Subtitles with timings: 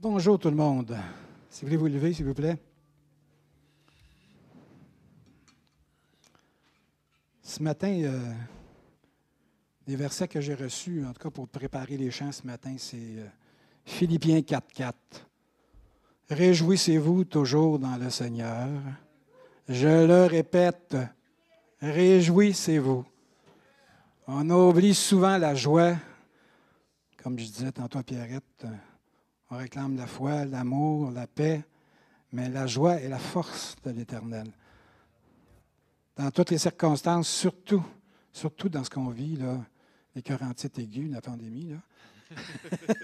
[0.00, 0.96] Bonjour tout le monde.
[1.50, 2.56] Si vous voulez vous lever, s'il vous plaît.
[7.42, 8.32] Ce matin, euh,
[9.88, 12.96] les versets que j'ai reçus, en tout cas pour préparer les chants ce matin, c'est
[12.96, 13.26] euh,
[13.86, 14.92] Philippiens 4.4.
[16.30, 18.68] Réjouissez-vous toujours dans le Seigneur.
[19.68, 20.96] Je le répète,
[21.80, 23.04] réjouissez-vous.
[24.28, 25.96] On oublie souvent la joie,
[27.20, 28.64] comme je disais tantôt à Pierrette,
[29.50, 31.64] on réclame la foi, l'amour, la paix,
[32.32, 34.46] mais la joie est la force de l'Éternel.
[36.16, 37.84] Dans toutes les circonstances, surtout,
[38.32, 39.58] surtout dans ce qu'on vit, là,
[40.14, 41.76] les quarantites aigus, la pandémie, là.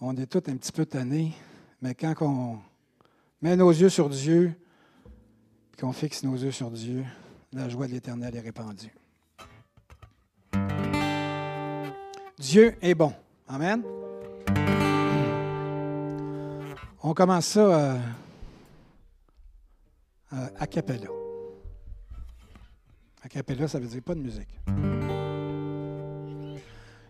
[0.00, 1.32] on est tous un petit peu tannés,
[1.80, 2.58] mais quand on
[3.40, 4.54] met nos yeux sur Dieu,
[5.80, 7.04] qu'on fixe nos yeux sur Dieu,
[7.52, 8.92] la joie de l'Éternel est répandue.
[12.38, 13.12] Dieu est bon.
[13.48, 13.82] Amen.
[17.04, 17.98] On commence ça euh,
[20.34, 21.08] euh, a cappella.
[23.24, 24.56] A cappella, ça veut dire pas de musique.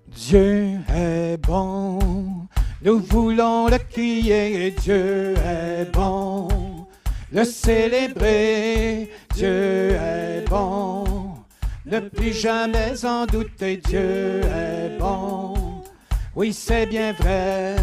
[0.08, 1.98] Dieu est bon,
[2.82, 6.86] nous voulons le crier, Dieu est bon,
[7.30, 11.34] le célébrer, Dieu est bon,
[11.84, 15.82] ne plus jamais en douter, Dieu est bon.
[16.34, 17.76] Oui, c'est bien vrai.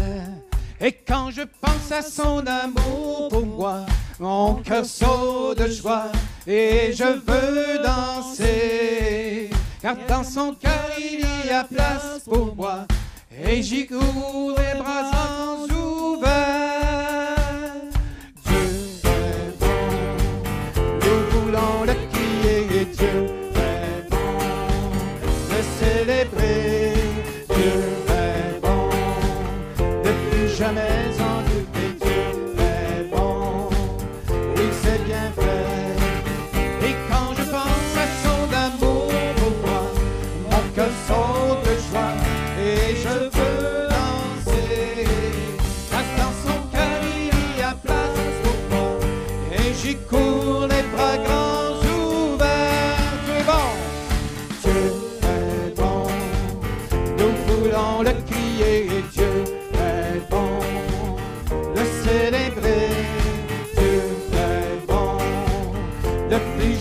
[0.82, 3.84] Et quand je pense à son amour pour moi,
[4.18, 6.06] mon cœur saute de joie
[6.46, 9.50] et je veux danser.
[9.82, 12.86] Car dans son cœur il y a place pour moi
[13.44, 15.00] et j'y cours les bras.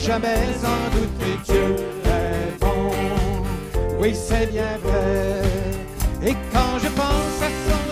[0.09, 1.75] Jamais en douter, Dieu
[2.05, 2.89] est bon,
[3.99, 5.43] oui c'est bien vrai.
[6.25, 7.88] Et quand je pense à son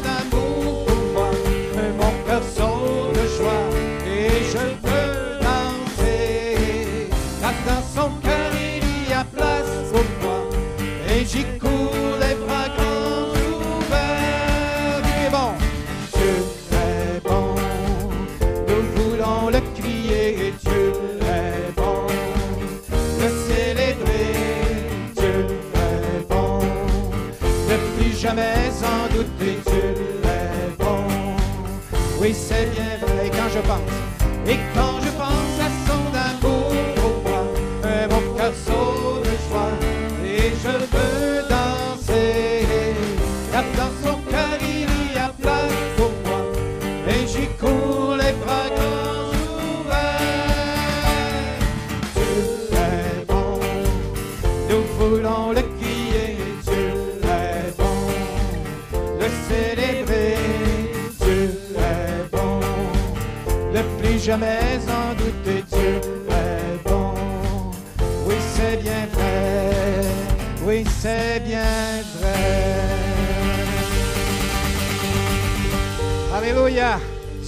[34.47, 34.86] pense, et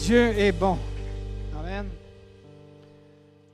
[0.10, 0.76] Dieu est bon.
[1.60, 1.86] Amen.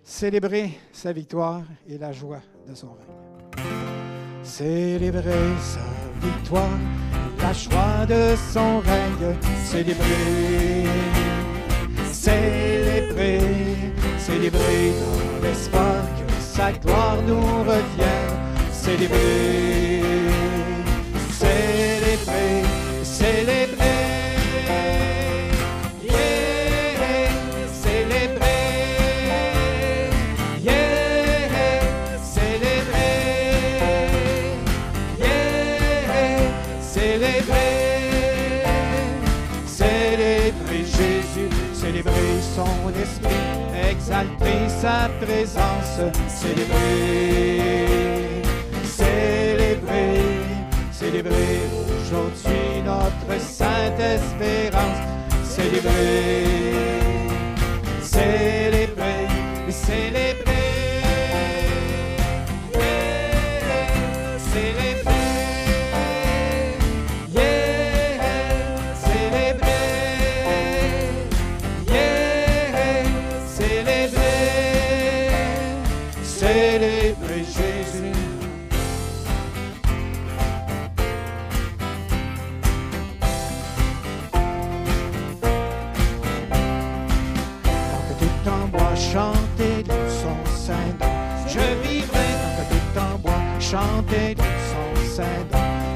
[0.05, 3.66] Célébrer sa victoire et la joie de son règne.
[4.41, 6.77] Célébrer sa victoire,
[7.41, 9.35] la joie de son règne.
[9.65, 10.85] Célébrer,
[12.13, 13.41] célébrer,
[14.18, 18.39] célébrer dans l'espoir que sa gloire nous revienne.
[18.71, 20.01] Célébrer,
[21.33, 22.63] célébrer,
[23.03, 23.64] célébrer.
[44.06, 47.81] Exalter sa présence, célébrer,
[48.84, 50.22] célébrer,
[50.92, 51.60] célébrer
[52.00, 55.00] aujourd'hui notre sainte espérance.
[55.44, 56.46] Célébrer,
[58.04, 59.28] célébrer,
[59.72, 60.55] célébrer.
[93.75, 95.45] Chanter de son saint.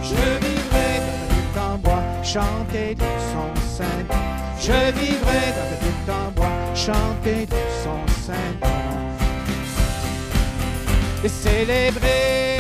[0.03, 4.03] Je vivrai tant que tout en bois chanter de son saint.
[4.59, 8.53] Je vivrai tant que tout en bois chanter de son saint.
[11.23, 12.57] Et célébrer.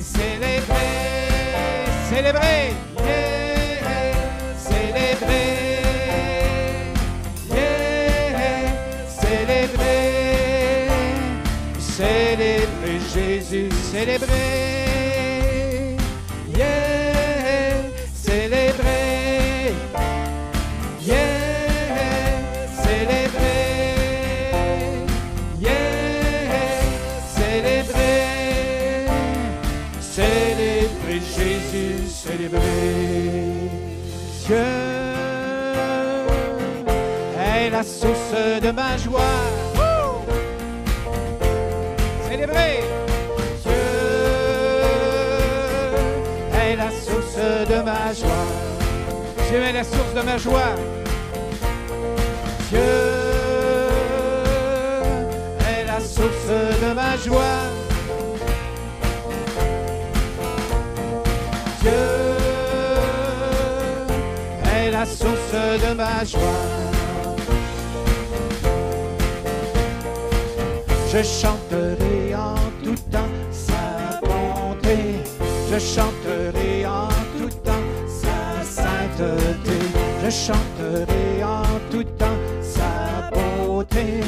[0.00, 0.92] célébrer.
[2.10, 2.85] Célébrer.
[13.96, 15.96] Célébrer,
[16.54, 17.72] yeah,
[18.12, 19.72] célébrer,
[21.00, 21.16] yeah,
[22.84, 23.88] célébrer,
[25.58, 25.72] yeah,
[27.36, 29.06] célébrer,
[30.00, 33.70] célébrer Jésus, célébrer
[34.44, 34.66] Dieu
[37.38, 39.55] est la source de ma joie.
[49.48, 50.74] Dieu est la source de ma joie.
[52.68, 52.80] Dieu
[55.70, 56.48] est la source
[56.82, 57.42] de ma joie.
[61.80, 61.92] Dieu
[64.76, 66.40] est la source de ma joie.
[71.12, 75.22] Je chanterai en tout temps sa bonté.
[75.70, 76.15] Je chanterai
[80.26, 84.24] Je chanterai en tout temps sa beauté.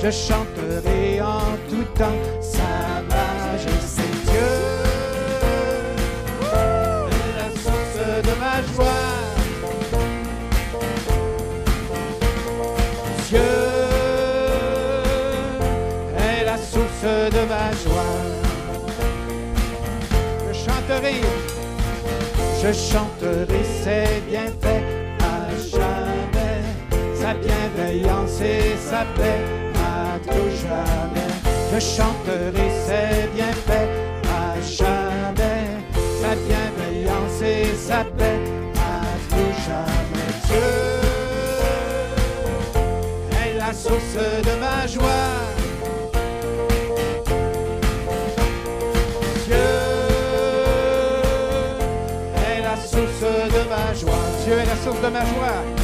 [0.00, 4.04] Je chanterai en tout temps sa majesté.
[4.30, 4.52] Dieu
[7.10, 9.08] est la source de ma joie.
[13.28, 13.50] Dieu
[16.16, 17.06] est la source
[17.36, 18.18] de ma joie.
[20.46, 21.20] Je chanterai,
[22.62, 24.89] je chanterai ses bienfaits
[27.30, 29.40] sa bienveillance et sa paix
[29.76, 31.32] à tout jamais.
[31.72, 33.90] Je chanterai ses bienfaits
[34.26, 35.62] à jamais,
[36.20, 38.40] sa bienveillance et sa paix
[38.76, 40.30] à tout jamais.
[40.46, 40.70] Dieu
[43.44, 44.16] est la source
[44.48, 45.28] de ma joie.
[49.46, 49.56] Dieu
[52.48, 52.62] est
[54.66, 55.79] la source de ma joie.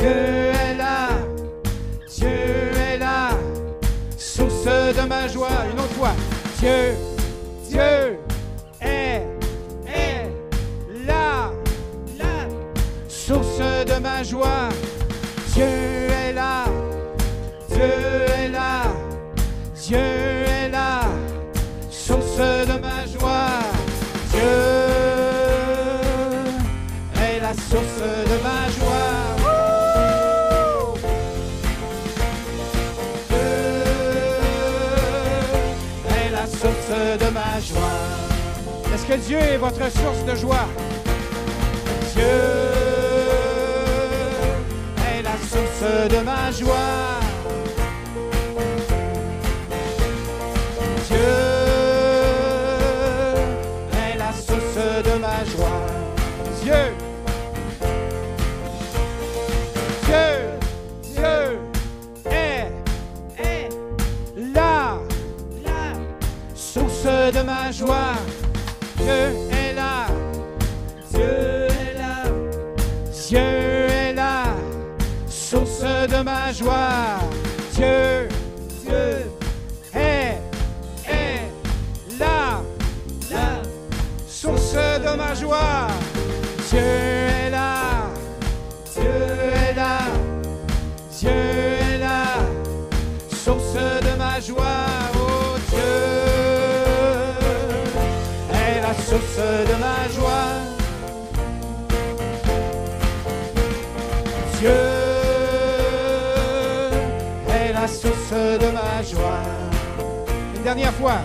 [0.00, 1.08] Dieu est là,
[2.08, 3.32] Dieu est là,
[4.16, 5.50] source de ma joie.
[5.70, 6.12] Une autre fois,
[6.58, 6.94] Dieu,
[7.68, 8.18] Dieu
[8.80, 9.26] est,
[9.86, 10.30] est
[11.06, 11.52] là,
[12.18, 12.48] là,
[13.08, 14.69] source de ma joie.
[39.10, 40.68] Que Dieu est votre source de joie?
[42.14, 42.22] Dieu
[45.12, 47.19] est la source de ma joie.
[104.60, 104.68] Dieu
[107.48, 109.40] est la source de ma joie.
[110.54, 111.20] Une dernière fois.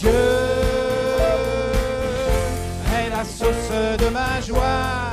[0.00, 0.10] Dieu
[2.92, 5.10] est la source de ma joie.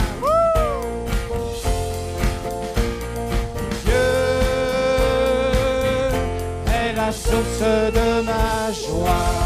[6.95, 9.42] La source de ma joie.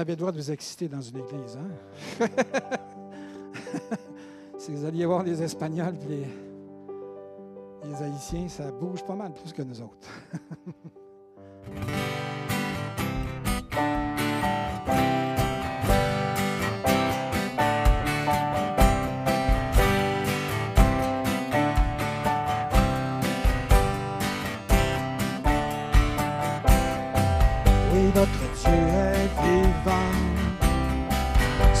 [0.00, 1.70] Avez le droit de vous exciter dans une église, hein?
[4.58, 6.26] si vous alliez voir les Espagnols et les,
[7.88, 10.08] les Haïtiens, ça bouge pas mal plus que nous autres.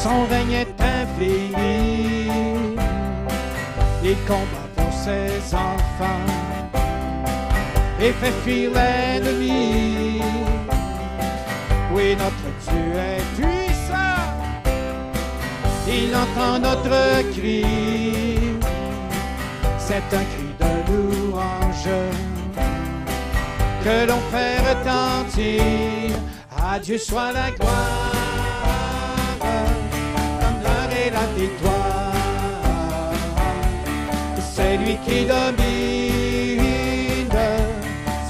[0.02, 2.28] son règne est infini.
[4.02, 6.26] Il combat pour ses enfants
[8.00, 10.22] et fait fuir l'ennemi.
[11.92, 14.22] Oui, notre Dieu est puissant,
[15.86, 17.64] il entend notre cri.
[19.78, 21.96] C'est un cri de louange
[23.84, 26.14] que l'on fait retentir.
[26.72, 28.09] À Dieu soit la gloire,
[31.36, 32.12] victoire.
[34.54, 36.60] C'est lui qui domine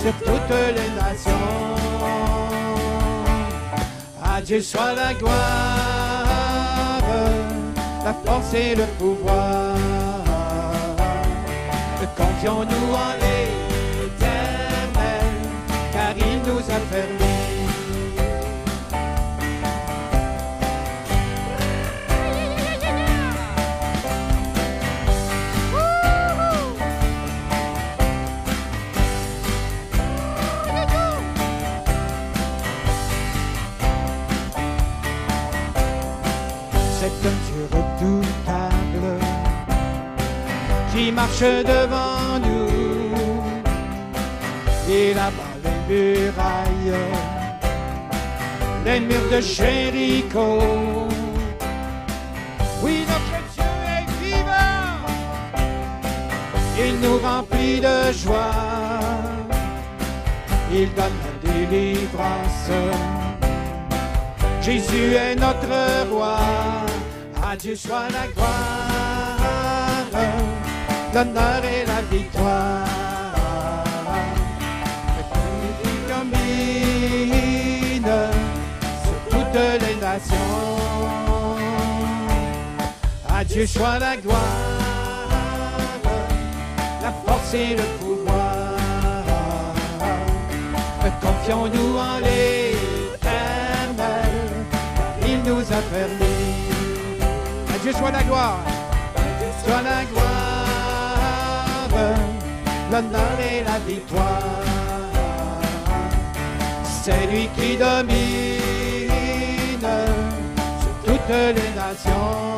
[0.01, 1.49] sur toutes les nations.
[4.23, 5.33] À Dieu soit la gloire,
[8.05, 9.77] la force et le pouvoir.
[12.17, 14.31] Confions-nous en l'éternel,
[15.93, 17.20] car il nous a permis.
[41.11, 42.69] Marche devant nous.
[44.89, 46.99] Il abat les murailles,
[48.85, 50.59] les murs de Jéricho.
[52.83, 54.97] Oui, notre Dieu est vivant,
[56.79, 58.55] il nous remplit de joie,
[60.73, 62.71] il donne la délivrance.
[64.63, 66.39] Jésus est notre roi,
[67.43, 69.31] à Dieu soit la gloire,
[71.15, 72.87] l'honneur et la victoire.
[76.09, 78.13] Domine
[79.03, 81.57] sur toutes les nations,
[83.29, 84.39] à Dieu soit la gloire,
[87.03, 88.39] la force et le pouvoir.
[91.21, 94.31] Confions-nous en l'éternel,
[95.27, 96.71] il nous a permis.
[97.75, 98.61] À Dieu soit la gloire,
[99.17, 100.30] à Dieu soit la gloire,
[102.91, 104.43] l'honneur et la victoire.
[107.03, 108.61] C'est lui qui domine
[110.81, 112.57] sur toutes les nations.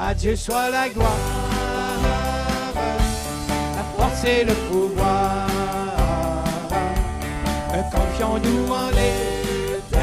[0.00, 1.10] À Dieu soit la gloire,
[3.76, 5.46] la force et le pouvoir.
[7.90, 10.02] Confions-nous en l'éternel,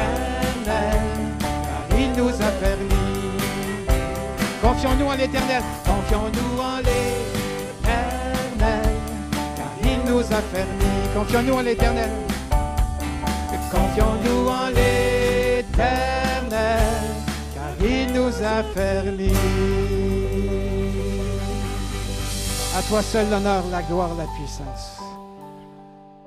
[1.40, 3.38] car il nous a permis.
[4.62, 7.39] Confions-nous en l'éternel, confions-nous en l'éternel,
[10.10, 10.22] nous
[11.14, 12.10] confions-nous en l'éternel.
[13.70, 16.48] Confions-nous en l'éternel,
[17.54, 19.32] car il nous affermit.
[22.76, 24.98] À toi seul l'honneur, la gloire, la puissance.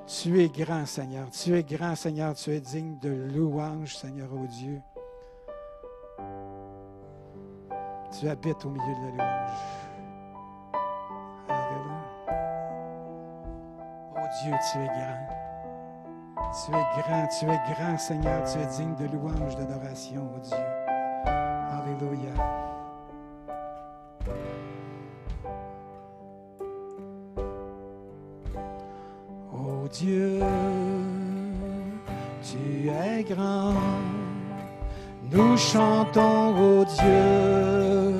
[0.06, 1.28] Tu es grand, Seigneur.
[1.30, 2.34] Tu es grand, Seigneur.
[2.34, 4.80] Tu es digne de louange, Seigneur, ô Dieu.
[8.18, 9.73] Tu habites au milieu de la louange.
[14.42, 15.26] Dieu, tu es grand.
[16.52, 18.42] Tu es grand, tu es grand, Seigneur.
[18.44, 20.56] Tu es digne de louange, d'adoration, oh Dieu.
[21.26, 22.34] Alléluia.
[29.52, 30.40] Oh Dieu,
[32.42, 33.74] tu es grand.
[35.30, 38.14] Nous chantons, oh Dieu,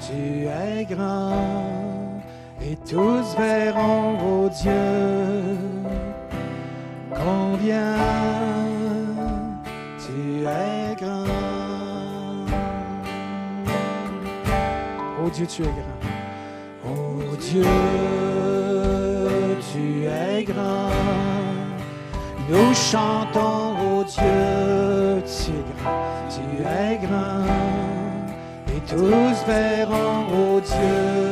[0.00, 1.75] tu es grand
[2.88, 5.58] tous verront vos dieux.
[7.10, 7.96] Combien
[9.98, 11.26] tu es grand.
[15.18, 16.00] Oh Dieu, tu es grand.
[16.88, 17.64] Oh Dieu,
[19.72, 20.90] tu es grand.
[22.48, 27.44] Nous chantons, oh Dieu, tu es grand, tu es grand.
[28.68, 31.25] Et tous verront, oh Dieu.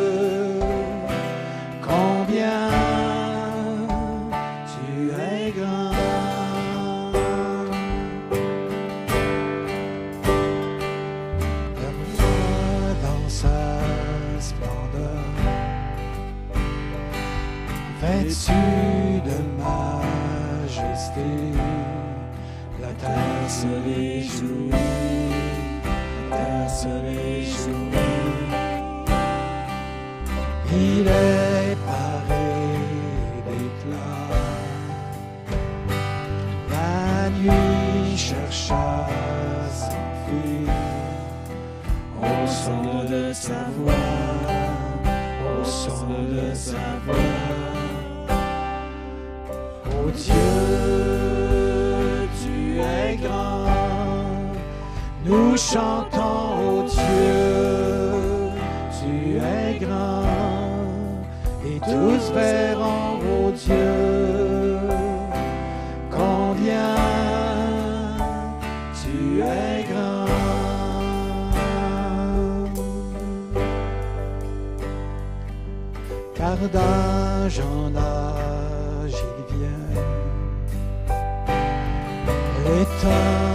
[76.68, 80.02] d'âge en âge, il vient.
[82.80, 83.53] Éteint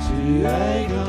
[0.00, 1.05] 只爱。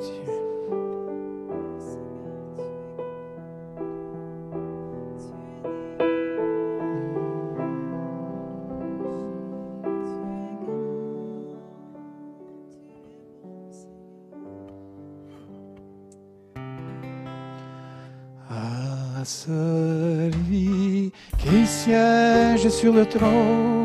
[0.00, 0.40] Dieu.
[19.24, 23.79] celui qui siège sur le trône.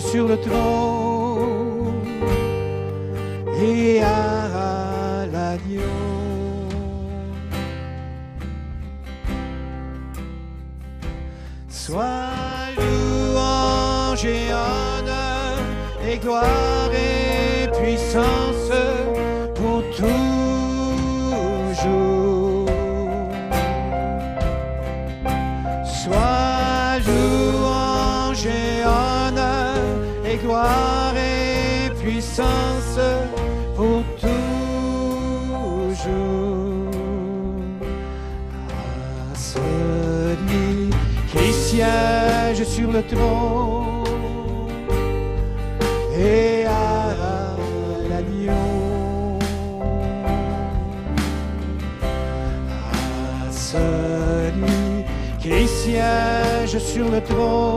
[0.00, 2.02] sur le trône
[3.62, 5.82] et à l'agneau.
[11.68, 15.58] sois louange et honneur
[16.08, 18.43] et gloire et puissance.
[42.94, 43.02] le
[46.16, 47.16] et à
[48.08, 49.38] l'agneau.
[52.70, 55.04] À celui
[55.40, 57.73] qui siège sur le trône.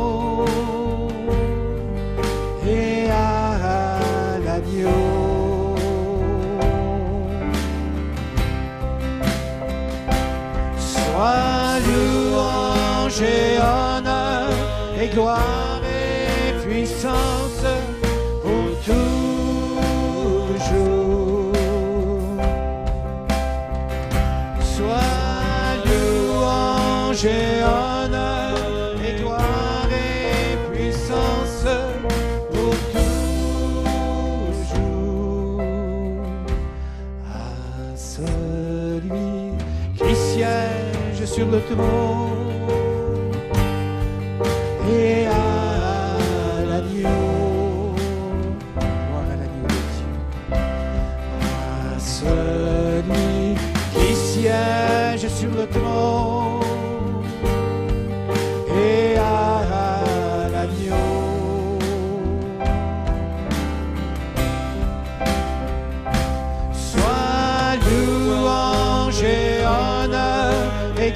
[41.80, 42.07] Oh.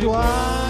[0.02, 0.61] toi.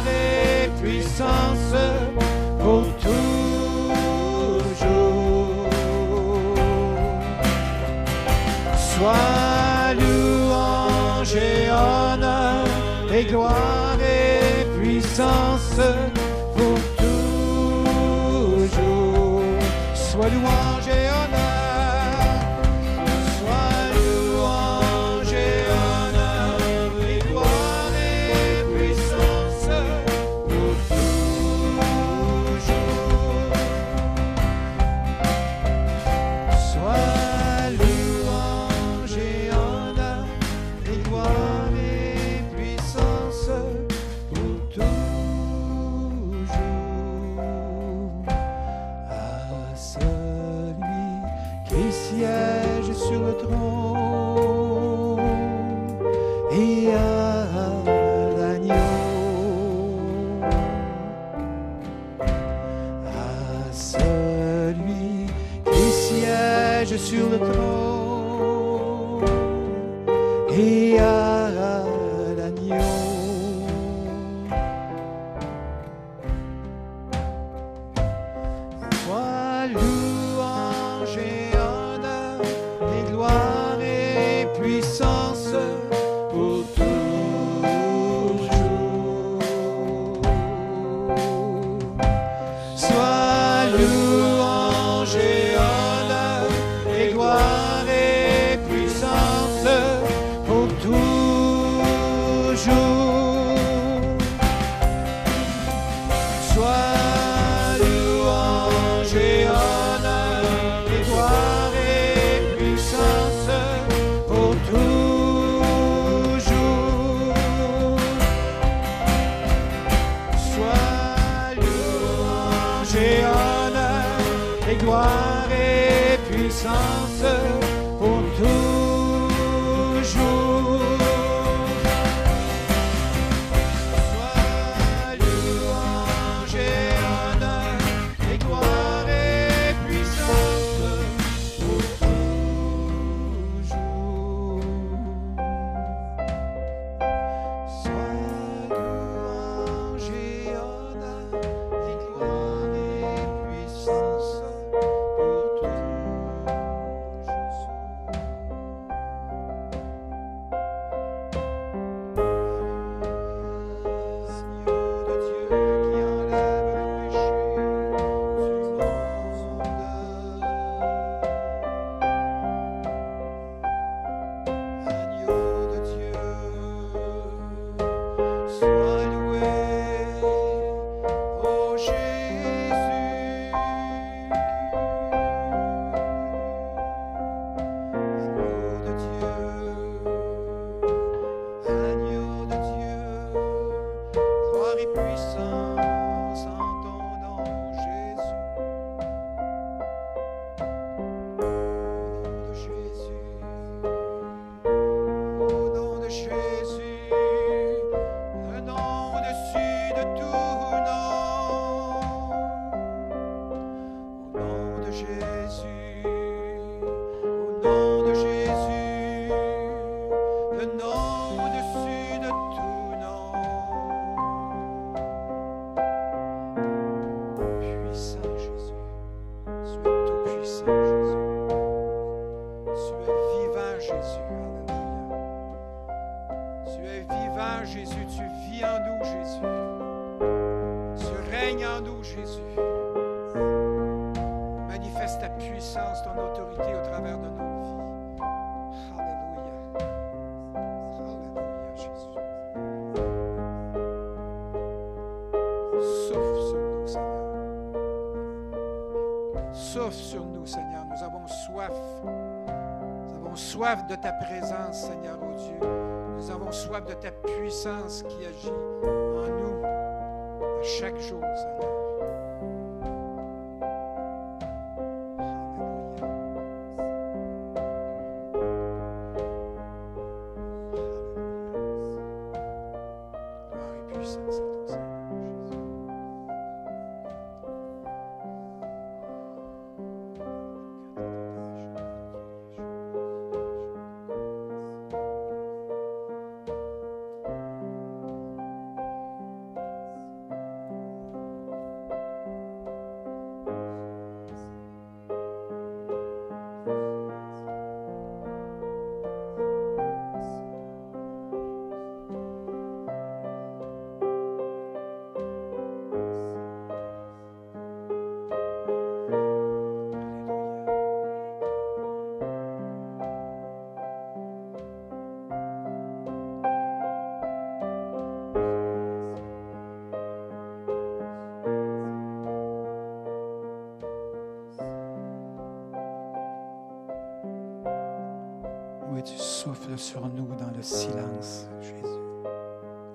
[339.43, 341.73] Souffles sur nous dans le silence, Jésus.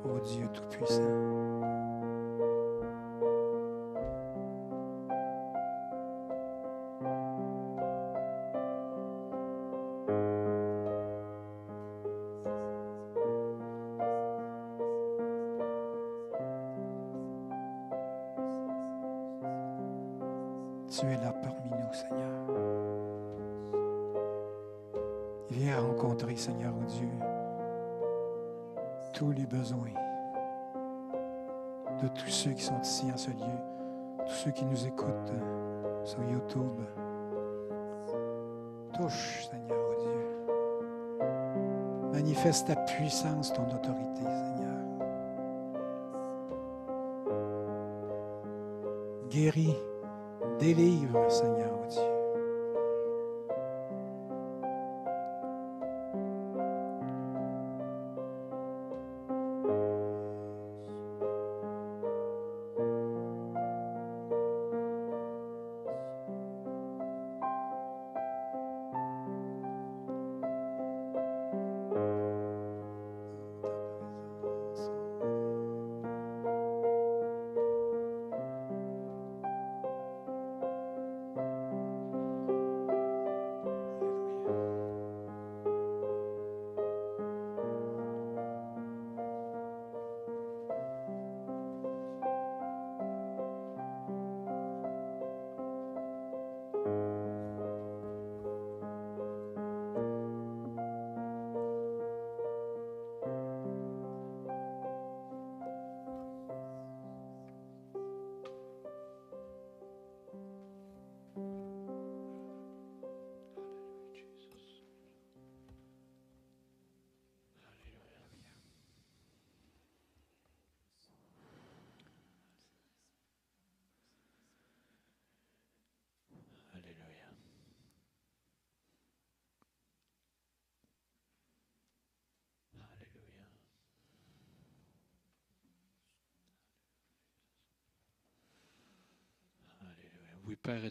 [0.05, 1.46] Ô Dieu Tout-Puissant.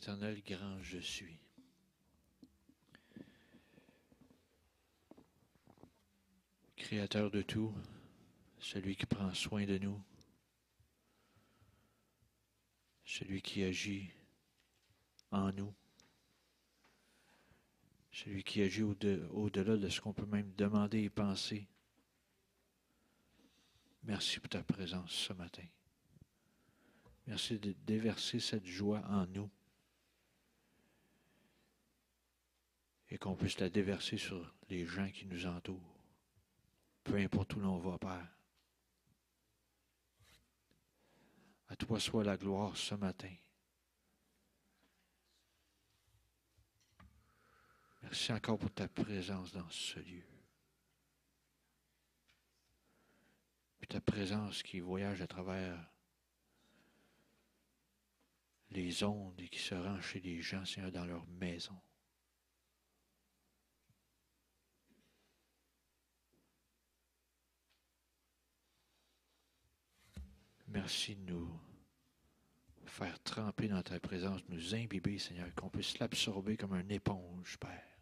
[0.08, 1.40] Oui, Père éternel, grand je suis.
[6.76, 7.74] Créateur de tout,
[8.60, 10.00] celui qui prend soin de nous,
[13.04, 14.12] celui qui agit
[15.32, 15.74] en nous,
[18.12, 21.68] celui qui agit au-de- au-delà de ce qu'on peut même demander et penser.
[24.04, 25.66] Merci pour ta présence ce matin.
[27.26, 29.50] Merci de déverser cette joie en nous
[33.10, 36.00] et qu'on puisse la déverser sur les gens qui nous entourent,
[37.04, 38.32] peu importe où l'on va, Père.
[41.68, 43.34] À toi soit la gloire ce matin.
[48.02, 50.24] Merci encore pour ta présence dans ce lieu.
[53.88, 55.92] Ta présence qui voyage à travers
[58.72, 61.80] les ondes et qui se rend chez les gens, Seigneur, dans leur maison.
[70.76, 71.62] Merci de nous
[72.86, 77.98] faire tremper dans ta présence, nous imbiber, Seigneur, qu'on puisse l'absorber comme une éponge, Père.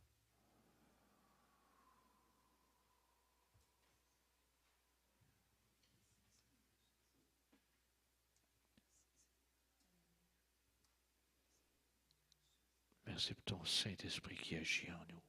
[13.05, 15.21] Merci pour ton Saint-Esprit qui agit en nous.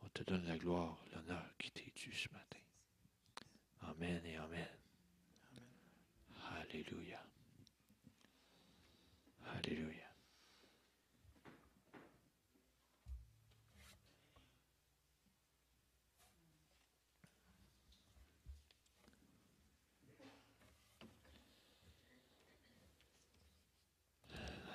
[0.00, 2.63] On te donne la gloire, l'honneur qui t'est dû ce matin.
[3.90, 4.66] Amen et Amen.
[6.60, 7.18] Alléluia.
[9.56, 10.04] Alléluia.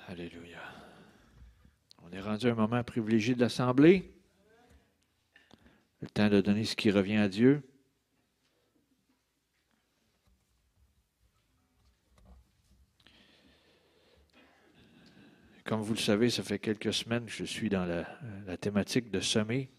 [0.08, 0.58] Alléluia.
[2.02, 4.12] On est rendu à un moment privilégié de l'Assemblée.
[6.00, 7.62] Le temps de donner ce qui revient à Dieu.
[15.70, 19.20] Comme vous le savez, ça fait quelques semaines que je suis dans la, thématique de
[19.20, 19.70] semer.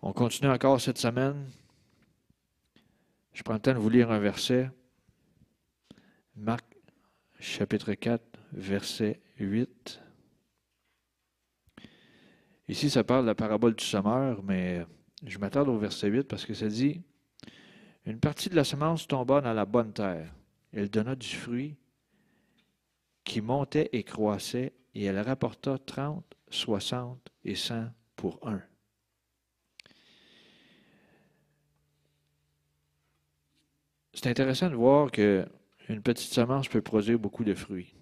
[0.00, 1.50] On continue encore cette semaine.
[3.34, 4.70] Je prends le temps de vous lire un verset.
[6.34, 6.64] Marc
[7.40, 8.22] chapitre 4,
[8.54, 10.00] verset 8.
[12.68, 14.82] Ici, ça parle de la parabole du semeur, mais
[15.26, 17.02] je m'attarde au verset 8 parce que ça dit
[18.06, 20.32] Une partie de la semence tomba dans la bonne terre.
[20.72, 21.76] Elle donna du fruit
[23.30, 28.60] qui montait et croissait, et elle rapporta trente, soixante et cent pour un.
[34.14, 35.46] C'est intéressant de voir que
[35.88, 37.94] une petite semence peut produire beaucoup de fruits.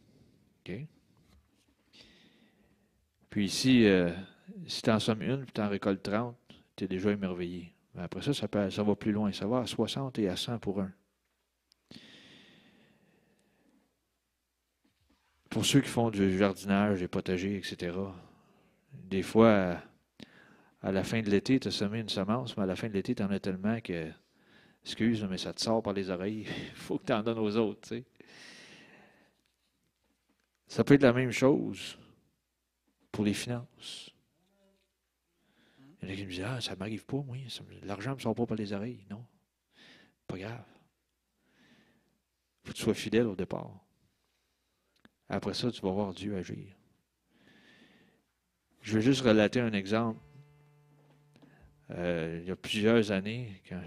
[3.28, 4.10] Puis ici, euh,
[4.66, 6.34] si tu en sommes une, puis tu en récoltes 30,
[6.74, 7.74] tu es déjà émerveillé.
[7.94, 9.30] Mais après ça, ça, va plus loin.
[9.32, 10.90] Ça va à 60 et à 100 pour un.
[15.48, 17.96] Pour ceux qui font du jardinage, des potagers, etc.,
[18.92, 19.80] des fois,
[20.82, 22.92] à la fin de l'été, tu as semé une semence, mais à la fin de
[22.92, 24.10] l'été, tu en as tellement que,
[24.84, 26.46] excuse, mais ça te sort par les oreilles.
[26.46, 27.94] Il faut que tu en donnes aux autres.
[30.66, 31.98] Ça peut être la même chose
[33.10, 34.10] pour les finances.
[36.02, 37.36] Il y en a qui me disent Ah, ça ne m'arrive pas, moi.
[37.82, 39.04] L'argent ne me sort pas par les oreilles.
[39.10, 39.24] Non.
[40.26, 40.64] Pas grave.
[41.58, 43.87] Il faut que tu sois fidèle au départ.
[45.28, 46.66] Après ça, tu vas voir Dieu agir.
[48.80, 50.18] Je vais juste relater un exemple.
[51.90, 53.80] Euh, il y a plusieurs années, quand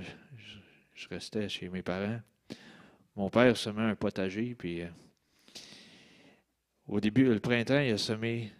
[0.95, 2.19] je, restais chez mes parents,
[3.15, 4.89] mon père semait un potager, puis euh,
[6.87, 8.51] au début, le printemps, il a semé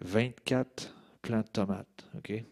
[0.00, 2.06] 24 plants de tomates.
[2.16, 2.44] OK?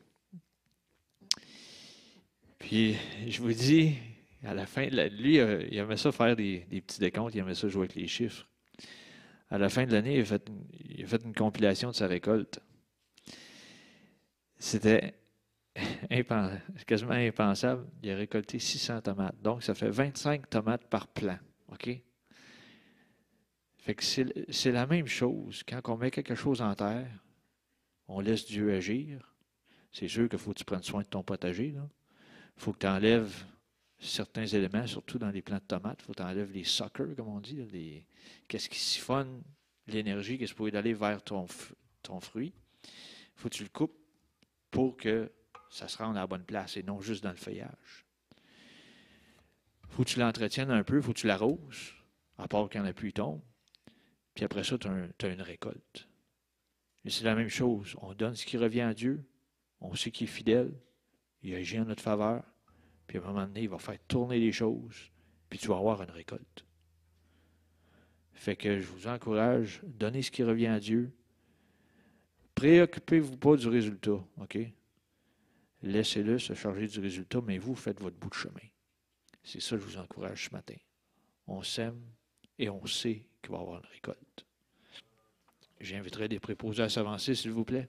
[2.59, 2.97] Puis,
[3.29, 3.97] je vous dis,
[4.47, 7.69] à la fin, lui, euh, il aimait ça faire des, petits décomptes, il aimait ça
[7.69, 8.47] jouer avec les chiffres.
[9.51, 10.21] À la fin de l'année, il,
[11.05, 12.61] a fait une compilation de sa récolte.
[14.59, 15.15] C'était
[16.87, 17.87] quasiment impensable.
[18.03, 19.41] Il a récolté 600 tomates.
[19.43, 21.39] Donc, ça fait 25 tomates par plant.
[21.69, 21.91] OK?
[23.79, 25.63] Fait que c'est la même chose.
[25.69, 27.09] Quand on met quelque chose en terre,
[28.09, 29.35] on laisse Dieu agir.
[29.93, 31.69] C'est sûr qu'il faut que tu prennes soin de ton potager.
[31.69, 31.83] Il
[32.57, 33.45] faut que tu enlèves
[33.99, 36.01] certains éléments, surtout dans les plants de tomates.
[36.03, 38.07] Il faut enlèves les suckers, comme on dit, les,
[38.49, 39.43] qu'est-ce qui siphonne
[39.87, 41.47] l'énergie qui est supposée aller vers ton,
[42.03, 42.53] ton fruit.
[42.85, 43.97] Il faut que tu le coupes
[44.71, 45.31] pour que
[45.71, 48.07] ça se rende à la bonne place et non juste dans le feuillage.
[49.85, 51.95] Il faut que tu l'entretiennes un peu, il faut que tu l'arroses,
[52.39, 53.41] à part quand la pluie tombe.
[54.35, 56.09] Puis après ça, tu as, une récolte.
[57.05, 57.97] Et c'est la même chose.
[58.03, 59.25] On donne ce qui revient à Dieu.
[59.81, 60.79] On sait qu'il est fidèle.
[61.43, 62.45] Il agit en notre faveur.
[63.07, 65.11] Puis à un moment donné, il va faire tourner les choses,
[65.49, 66.65] puis tu vas avoir une récolte.
[68.33, 71.13] Fait que je vous encourage, donnez ce qui revient à Dieu.
[72.55, 74.59] Préoccupez-vous pas du résultat, OK?
[75.83, 78.69] Laissez-le se charger du résultat, mais vous faites votre bout de chemin.
[79.43, 80.75] C'est ça que je vous encourage ce matin.
[81.47, 82.01] On sème
[82.59, 84.47] et on sait qu'il va y avoir une récolte.
[85.81, 87.89] J'inviterai des préposés à s'avancer, s'il vous plaît.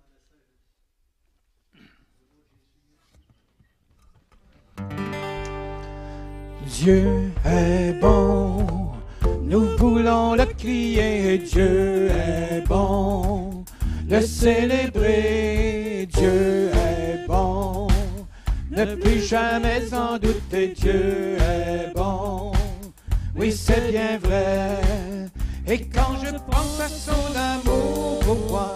[6.83, 8.65] Dieu est bon,
[9.43, 13.63] nous voulons le crier, Dieu est bon,
[14.09, 17.87] le célébrer, Dieu est bon,
[18.71, 22.51] ne plus jamais en douter, Dieu est bon,
[23.35, 24.81] oui c'est bien vrai,
[25.67, 28.75] et quand je pense à son amour pour moi,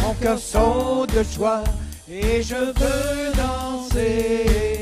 [0.00, 1.64] mon cœur saute de joie,
[2.10, 4.73] et je veux danser,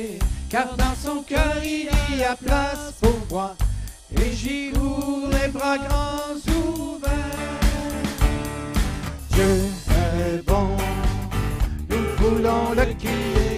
[0.52, 3.56] car dans son cœur il y a place pour moi,
[4.14, 7.10] et j'y ouvre les bras grands ouverts.
[9.30, 9.54] Dieu
[10.28, 10.76] est bon,
[11.88, 13.51] nous voulons le crier,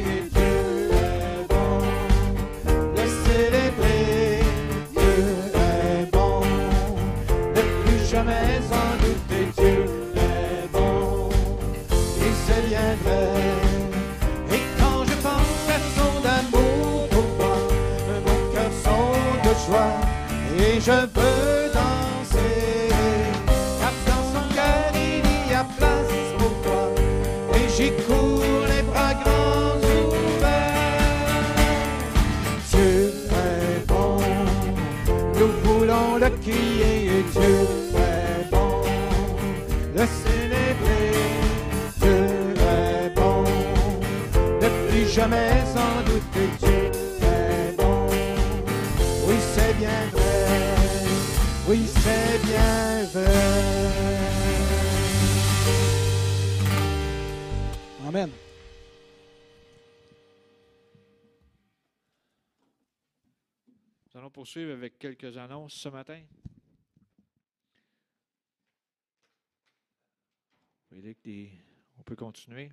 [20.84, 22.88] je veux danser.
[23.80, 26.84] Car dans son cœur il y a place pour toi
[27.54, 29.78] et j'y cours les bras grands
[30.08, 31.54] ouverts.
[32.70, 33.12] Dieu
[33.46, 34.18] est bon,
[35.38, 37.56] nous voulons le crier, Dieu
[37.96, 38.82] est bon,
[39.96, 41.12] le célébrer,
[42.00, 42.20] Dieu
[42.60, 43.44] est bon,
[44.60, 45.53] ne plus jamais
[58.14, 58.30] Nous
[64.14, 66.22] allons poursuivre avec quelques annonces ce matin.
[70.92, 72.70] On peut continuer.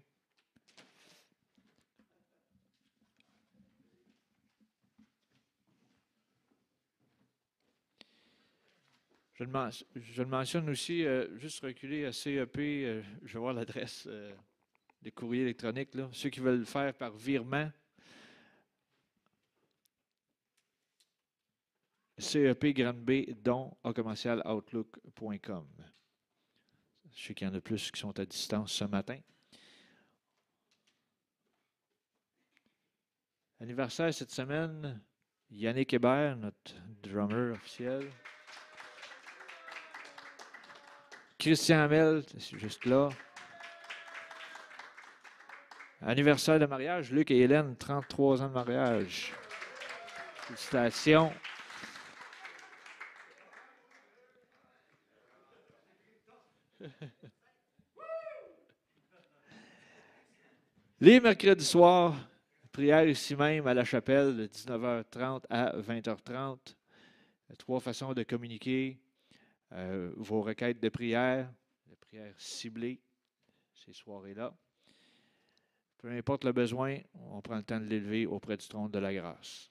[9.34, 13.40] Je le, men- je le mentionne aussi, euh, juste reculer à CEP, euh, je vais
[13.40, 14.36] voir l'adresse euh,
[15.02, 15.90] des courriers électroniques.
[16.12, 17.72] Ceux qui veulent le faire par virement,
[22.18, 25.68] CEP Grande B, don à commercial outlook.com.
[27.14, 29.18] Je sais qu'il y en a plus qui sont à distance ce matin.
[33.60, 35.02] Anniversaire cette semaine,
[35.50, 36.74] Yannick Hébert, notre
[37.04, 38.10] drummer officiel.
[41.38, 43.10] Christian Hamel, c'est juste là.
[46.04, 49.34] Anniversaire de mariage, Luc et Hélène, 33 ans de mariage.
[50.48, 51.32] Félicitations.
[61.00, 62.16] Les mercredis soirs,
[62.72, 66.76] prière ici même à la chapelle de 19h30 à 20h30.
[67.60, 68.98] Trois façons de communiquer
[69.74, 71.54] euh, vos requêtes de prière,
[71.86, 73.00] de prière ciblées,
[73.76, 74.52] ces soirées-là.
[76.02, 79.14] Peu importe le besoin, on prend le temps de l'élever auprès du trône de la
[79.14, 79.70] grâce.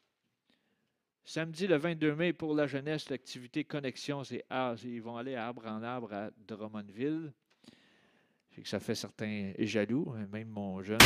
[1.24, 4.44] Samedi le 22 mai, pour la jeunesse, l'activité Connexion, c'est
[4.84, 7.32] ils vont aller à Arbre en Arbre à Drummondville.
[8.54, 10.98] Que ça fait certains jaloux, hein, même mon jeune.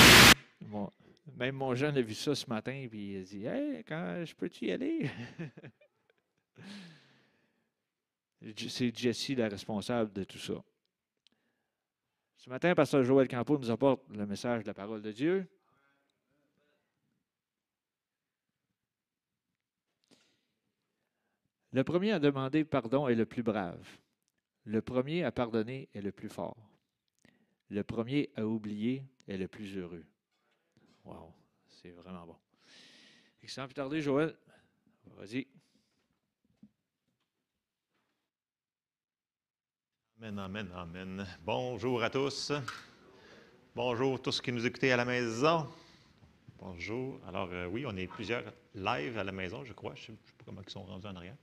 [1.37, 4.35] même mon jeune a vu ça ce matin, puis il a dit Hey, quand je
[4.35, 5.11] peux-tu y aller
[8.69, 10.63] C'est Jessie la responsable de tout ça.
[12.37, 15.47] Ce matin, Pasteur Joël Campo nous apporte le message de la parole de Dieu.
[21.73, 23.85] Le premier à demander pardon est le plus brave.
[24.65, 26.57] Le premier à pardonner est le plus fort.
[27.69, 30.05] Le premier à oublier est le plus heureux.
[31.05, 31.35] Wow,
[31.67, 32.37] c'est vraiment bon.
[33.43, 34.37] Et sans plus tarder, Joël,
[35.17, 35.47] vas-y.
[40.27, 41.27] Amen, amen, amen.
[41.45, 42.51] Bonjour à tous.
[43.77, 45.67] Bonjour tous qui nous écoutez à la maison.
[46.59, 47.21] Bonjour.
[47.29, 48.43] Alors, euh, oui, on est plusieurs
[48.75, 49.93] live à la maison, je crois.
[49.95, 51.35] Je ne sais, pas comment ils sont rendus en arrière.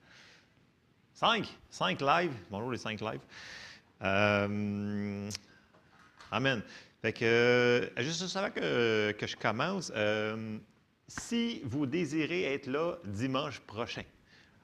[1.14, 1.46] Cinq.
[1.70, 2.32] Cinq live.
[2.50, 3.20] Bonjour les cinq live.
[4.02, 5.30] Euh,
[6.32, 6.60] amen.
[7.02, 9.92] Fait que, euh, juste avant que, que je commence,
[11.06, 14.02] si vous désirez être là dimanche prochain,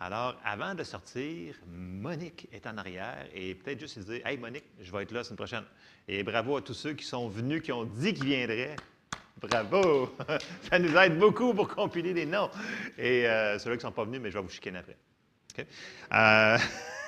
[0.00, 4.64] alors, avant de sortir, Monique est en arrière et peut-être juste se dire Hey Monique,
[4.80, 5.64] je vais être là la semaine prochaine.
[6.06, 8.76] Et bravo à tous ceux qui sont venus, qui ont dit qu'ils viendraient.
[9.40, 10.14] Bravo!
[10.70, 12.48] Ça nous aide beaucoup pour compiler les noms.
[12.96, 14.96] Et euh, ceux-là qui ne sont pas venus, mais je vais vous chicaner après.
[16.12, 16.58] Euh,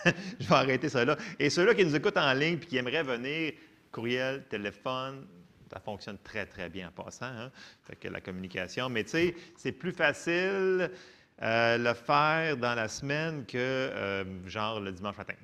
[0.41, 1.17] je vais arrêter là.
[1.39, 3.53] Et ceux-là qui nous écoutent en ligne et qui aimeraient venir,
[3.93, 5.29] courriel, téléphone,
[5.73, 7.53] ça fonctionne très, très bien en passant, hein?
[7.85, 8.89] Fait que la communication.
[8.89, 10.91] Mais tu sais, c'est plus facile
[11.43, 15.35] euh, le faire dans la semaine que euh, genre le dimanche matin.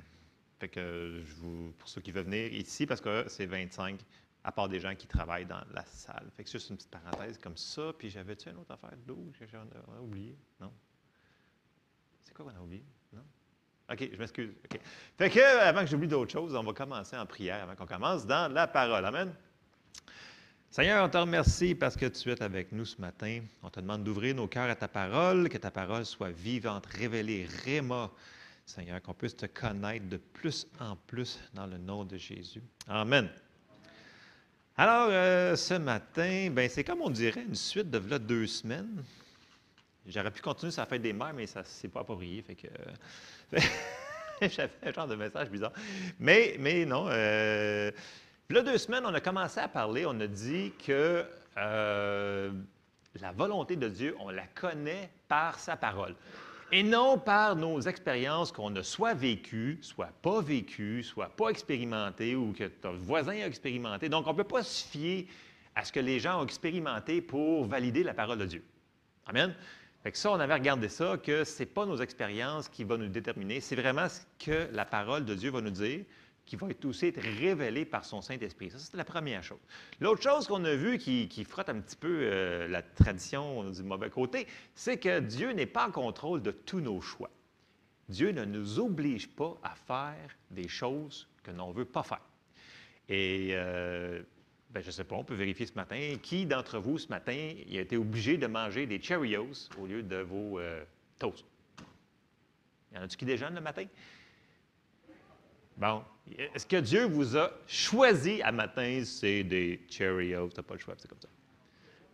[0.59, 4.01] Fait que je vous, pour ceux qui veulent venir ici, parce que c'est 25,
[4.45, 6.31] à part des gens qui travaillent dans la salle.
[6.37, 7.93] Fait que c'est juste une petite parenthèse comme ça.
[7.99, 10.37] Puis j'avais-tu une autre affaire d'eau que a oublié?
[10.61, 10.73] Non?
[12.23, 12.85] C'est quoi qu'on a oublié?
[13.13, 13.25] Non?
[13.91, 14.51] OK, je m'excuse.
[14.65, 14.81] OK.
[15.19, 18.27] Fait que, avant que j'oublie d'autres choses, on va commencer en prière avant qu'on commence
[18.27, 19.05] dans la parole.
[19.05, 19.35] Amen.
[20.77, 23.41] Seigneur, on te remercie parce que tu es avec nous ce matin.
[23.63, 27.49] On te demande d'ouvrir nos cœurs à ta parole, que ta parole soit vivante, révélée,
[27.65, 28.11] réma.
[28.67, 32.61] Seigneur, qu'on puisse te connaître de plus en plus dans le nom de Jésus.
[32.87, 33.27] Amen.
[34.77, 39.03] Alors, euh, ce matin, ben, c'est comme on dirait une suite de deux semaines.
[40.07, 42.43] J'aurais pu continuer sur la fête des mères, mais ça c'est pas approprié.
[42.43, 43.61] Fait que, euh,
[44.43, 45.73] j'avais un genre de message bizarre.
[46.19, 47.07] Mais, mais non.
[47.09, 47.91] Euh,
[48.51, 50.05] là, deux semaines, on a commencé à parler.
[50.07, 51.25] On a dit que
[51.57, 52.51] euh,
[53.21, 56.15] la volonté de Dieu, on la connaît par sa parole.
[56.73, 62.35] Et non par nos expériences qu'on a soit vécues, soit pas vécues, soit pas expérimentées
[62.35, 64.09] ou que ton voisin a expérimenté.
[64.09, 65.29] Donc, on ne peut pas se fier
[65.77, 68.65] à ce que les gens ont expérimenté pour valider la parole de Dieu.
[69.27, 69.55] Amen?
[70.03, 72.97] Fait que ça, on avait regardé ça, que ce n'est pas nos expériences qui vont
[72.97, 76.05] nous déterminer, c'est vraiment ce que la parole de Dieu va nous dire,
[76.47, 78.71] qui va être aussi être révélé par son Saint-Esprit.
[78.71, 79.59] Ça, c'est la première chose.
[80.01, 84.11] L'autre chose qu'on a vue qui, frotte un petit peu euh, la tradition du mauvais
[84.11, 87.31] côté, c'est que Dieu n'est pas en contrôle de tous nos choix.
[88.09, 92.23] Dieu ne nous oblige pas à faire des choses que l'on ne veut pas faire.
[93.09, 94.23] Et euh,
[94.71, 96.15] ben, je ne sais pas, on peut vérifier ce matin.
[96.23, 100.19] Qui d'entre vous, ce matin, a été obligé de manger des Cheerios au lieu de
[100.19, 100.85] vos euh,
[101.19, 101.45] toasts?
[102.93, 103.87] Y en a-tu qui déjeunent le matin?
[105.77, 106.05] Bon.
[106.33, 110.49] Est-ce que Dieu vous a choisi à matin, c'est des Cheerios?
[110.49, 111.29] Tu n'as pas le choix, c'est comme ça.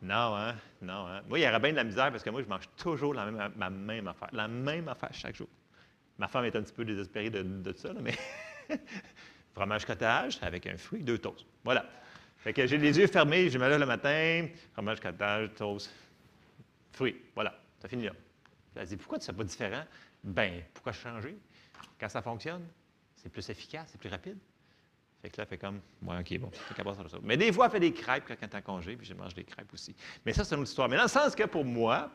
[0.03, 0.55] Non, hein?
[0.81, 1.23] Non, hein?
[1.29, 3.31] Moi, il y aurait bien de la misère parce que moi, je mange toujours la
[3.31, 4.29] même, ma même affaire.
[4.33, 5.49] La même affaire chaque jour.
[6.19, 8.15] Ma femme est un petit peu désespérée de, ça, là, mais
[9.55, 11.47] fromage cottage avec un fruit, deux toasts.
[11.65, 11.87] Voilà.
[12.37, 15.91] Fait que j'ai les yeux fermés, je me lève le matin, fromage cottage, toast,
[16.93, 17.17] fruit.
[17.35, 17.59] Voilà.
[17.81, 18.13] Ça finit là.
[18.75, 19.85] Elle dit, pourquoi tu ne pas différent?
[20.25, 21.37] Ben, pourquoi changer?
[21.99, 22.67] Quand ça fonctionne,
[23.23, 24.39] c'est plus efficace, c'est plus rapide.
[25.21, 27.23] Fait que là, fait comme, ouais, OK, bon, c'est.
[27.23, 29.35] Mais des fois, elle fait des crêpes quand elle est en congé, puis je mange
[29.35, 29.95] des crêpes aussi.
[30.27, 30.89] Mais ça, c'est une autre histoire.
[30.89, 32.11] Mais dans le sens que pour moi,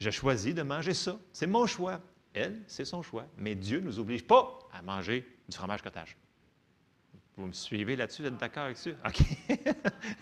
[0.00, 1.16] je choisis de manger ça.
[1.32, 2.00] C'est mon choix.
[2.34, 3.26] Elle, c'est son choix.
[3.36, 6.16] Mais Dieu ne nous oblige pas à manger du fromage cottage.
[7.36, 8.22] Vous me suivez là-dessus?
[8.22, 8.90] Vous êtes d'accord avec ça?
[9.06, 9.22] OK.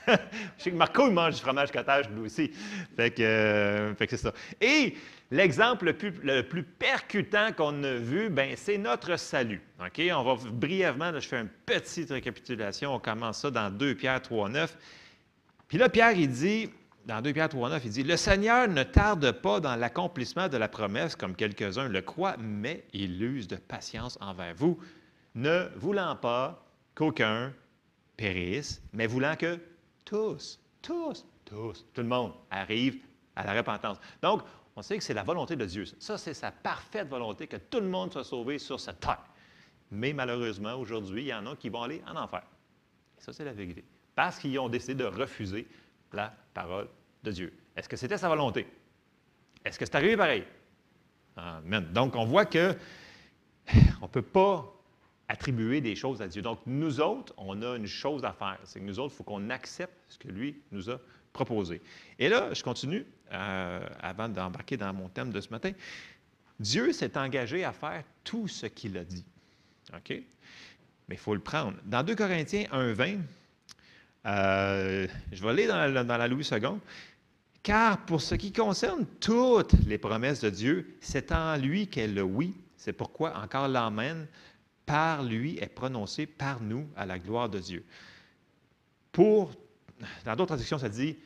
[0.06, 2.52] je sais que Marco, il mange du fromage cottage, lui aussi.
[2.96, 4.32] Fait que, euh, que c'est ça.
[4.60, 4.94] Et
[5.32, 9.60] l'exemple le plus, le plus percutant qu'on a vu, ben, c'est notre salut.
[9.84, 10.00] OK?
[10.14, 12.94] On va brièvement, je fais une petite récapitulation.
[12.94, 14.78] On commence ça dans 2 Pierre 3, 9.
[15.66, 16.70] Puis là, Pierre, il dit,
[17.06, 20.56] dans 2 Pierre 3, 9, il dit Le Seigneur ne tarde pas dans l'accomplissement de
[20.56, 24.78] la promesse, comme quelques-uns le croient, mais il use de patience envers vous,
[25.34, 27.52] ne voulant pas qu'aucun
[28.16, 29.58] périsse, mais voulant que
[30.04, 33.00] tous, tous, tous, tout le monde arrive
[33.36, 33.98] à la repentance.
[34.22, 34.42] Donc,
[34.76, 35.84] on sait que c'est la volonté de Dieu.
[35.98, 39.24] Ça, c'est sa parfaite volonté que tout le monde soit sauvé sur cette terre.
[39.90, 42.42] Mais malheureusement, aujourd'hui, il y en a qui vont aller en enfer.
[43.18, 43.84] Et ça, c'est la vérité.
[44.14, 45.66] Parce qu'ils ont décidé de refuser
[46.12, 46.88] la parole
[47.22, 47.52] de Dieu.
[47.74, 48.66] Est-ce que c'était sa volonté?
[49.64, 50.44] Est-ce que c'est arrivé pareil?
[51.36, 51.92] Amen.
[51.92, 52.74] Donc, on voit que
[54.00, 54.79] on ne peut pas
[55.30, 56.42] attribuer des choses à Dieu.
[56.42, 58.58] Donc, nous autres, on a une chose à faire.
[58.64, 60.98] C'est que nous autres, il faut qu'on accepte ce que lui nous a
[61.32, 61.80] proposé.
[62.18, 65.70] Et là, je continue euh, avant d'embarquer dans mon thème de ce matin.
[66.58, 69.24] Dieu s'est engagé à faire tout ce qu'il a dit.
[69.94, 70.10] OK?
[70.10, 71.76] Mais il faut le prendre.
[71.84, 73.18] Dans 2 Corinthiens 1, 20,
[74.26, 76.70] euh, je vais aller dans la, Louis II.
[77.62, 82.22] Car pour ce qui concerne toutes les promesses de Dieu, c'est en lui qu'est le
[82.22, 82.52] oui.
[82.76, 84.26] C'est pourquoi encore l'Amen
[84.90, 87.84] par lui est prononcé par nous à la gloire de Dieu.
[89.12, 89.52] Pour,
[90.24, 91.16] dans d'autres traductions, ça dit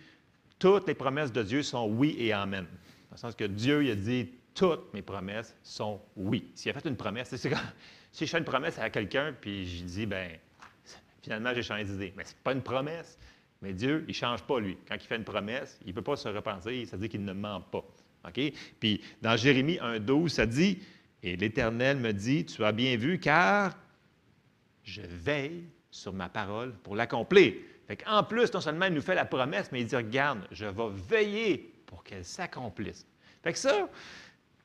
[0.59, 2.67] toutes les promesses de Dieu sont oui et amen.
[3.09, 6.51] Dans le sens que Dieu a dit toutes mes promesses sont oui.
[6.55, 7.59] S'il a fait une promesse, c'est comme
[8.13, 10.33] si je fais une promesse à quelqu'un puis je dis ben
[11.23, 12.13] finalement j'ai changé d'idée.
[12.19, 13.19] Mais ce n'est pas une promesse.
[13.63, 14.77] Mais Dieu, il ne change pas, lui.
[14.87, 17.33] Quand il fait une promesse, il ne peut pas se repentir, ça dit qu'il ne
[17.33, 17.83] ment pas.
[18.79, 20.81] Puis dans Jérémie 1,12, ça dit
[21.25, 23.75] et l'Éternel me dit, tu as bien vu, car
[24.85, 27.55] je veille sur ma parole pour l'accomplir.
[28.07, 30.91] En plus, non seulement il nous fait la promesse, mais il dit, regarde, je vais
[31.09, 33.07] veiller pour qu'elle s'accomplisse.
[33.43, 33.89] Fait que ça,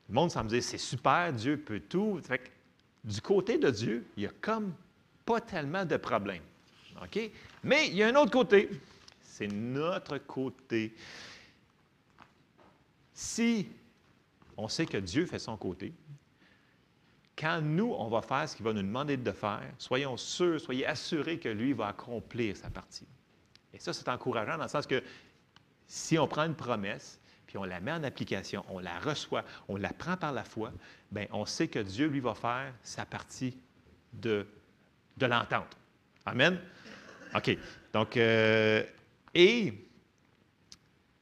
[0.09, 2.19] le monde semble dire, c'est super, Dieu peut tout.
[2.27, 2.35] Que
[3.05, 4.73] du côté de Dieu, il n'y a comme
[5.25, 6.43] pas tellement de problèmes.
[7.63, 8.69] Mais il y a un autre côté.
[9.21, 10.93] C'est notre côté.
[13.13, 13.69] Si
[14.57, 15.93] on sait que Dieu fait son côté,
[17.39, 20.85] quand nous, on va faire ce qu'il va nous demander de faire, soyons sûrs, soyez
[20.85, 23.07] assurés que lui va accomplir sa partie.
[23.73, 25.01] Et ça, c'est encourageant dans le sens que
[25.87, 29.77] si on prend une promesse, puis on la met en application, on la reçoit, on
[29.77, 30.71] la prend par la foi,
[31.11, 33.57] bien, on sait que Dieu, lui, va faire sa partie
[34.13, 34.45] de,
[35.17, 35.77] de l'entente.
[36.25, 36.59] Amen?
[37.33, 37.57] OK.
[37.93, 38.83] Donc, euh,
[39.33, 39.73] et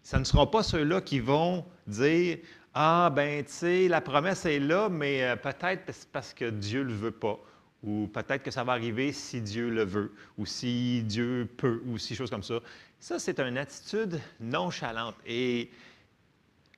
[0.01, 2.39] ça ne sera pas ceux-là qui vont dire
[2.79, 6.89] Ah, ben, tu sais, la promesse est là, mais euh, peut-être parce que Dieu ne
[6.89, 7.39] le veut pas.
[7.81, 11.97] Ou peut-être que ça va arriver si Dieu le veut, ou si Dieu peut, ou
[11.97, 12.59] si chose comme ça.
[12.99, 15.15] Ça, c'est une attitude nonchalante.
[15.25, 15.71] Et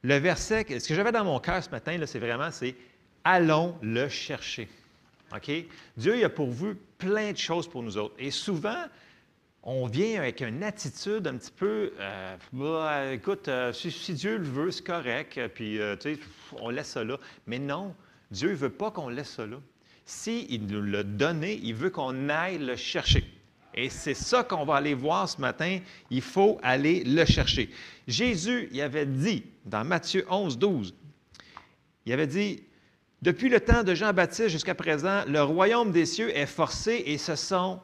[0.01, 2.75] le verset, ce que j'avais dans mon cœur ce matin, c'est vraiment, c'est
[3.25, 4.69] allons le chercher.
[5.35, 5.51] OK?
[5.97, 8.15] Dieu il a pourvu plein de choses pour nous autres.
[8.17, 8.85] Et souvent,
[9.63, 14.43] on vient avec une attitude un petit peu, euh, bah, écoute, euh, si, Dieu le
[14.43, 16.19] veut, c'est correct, puis euh, tu sais,
[16.59, 17.17] on laisse ça là.
[17.45, 17.93] Mais non,
[18.31, 19.57] Dieu ne veut pas qu'on laisse ça là.
[20.05, 23.23] S'il nous l'a donné, il veut qu'on aille le chercher.
[23.75, 25.79] Et c'est ça qu'on va aller voir ce matin.
[26.09, 27.69] Il faut aller le chercher.
[28.07, 30.95] Jésus, il avait dit dans Matthieu 11, 12,
[32.05, 32.63] il avait dit,
[33.21, 37.35] depuis le temps de Jean-Baptiste jusqu'à présent, le royaume des cieux est forcé et ce
[37.35, 37.79] sont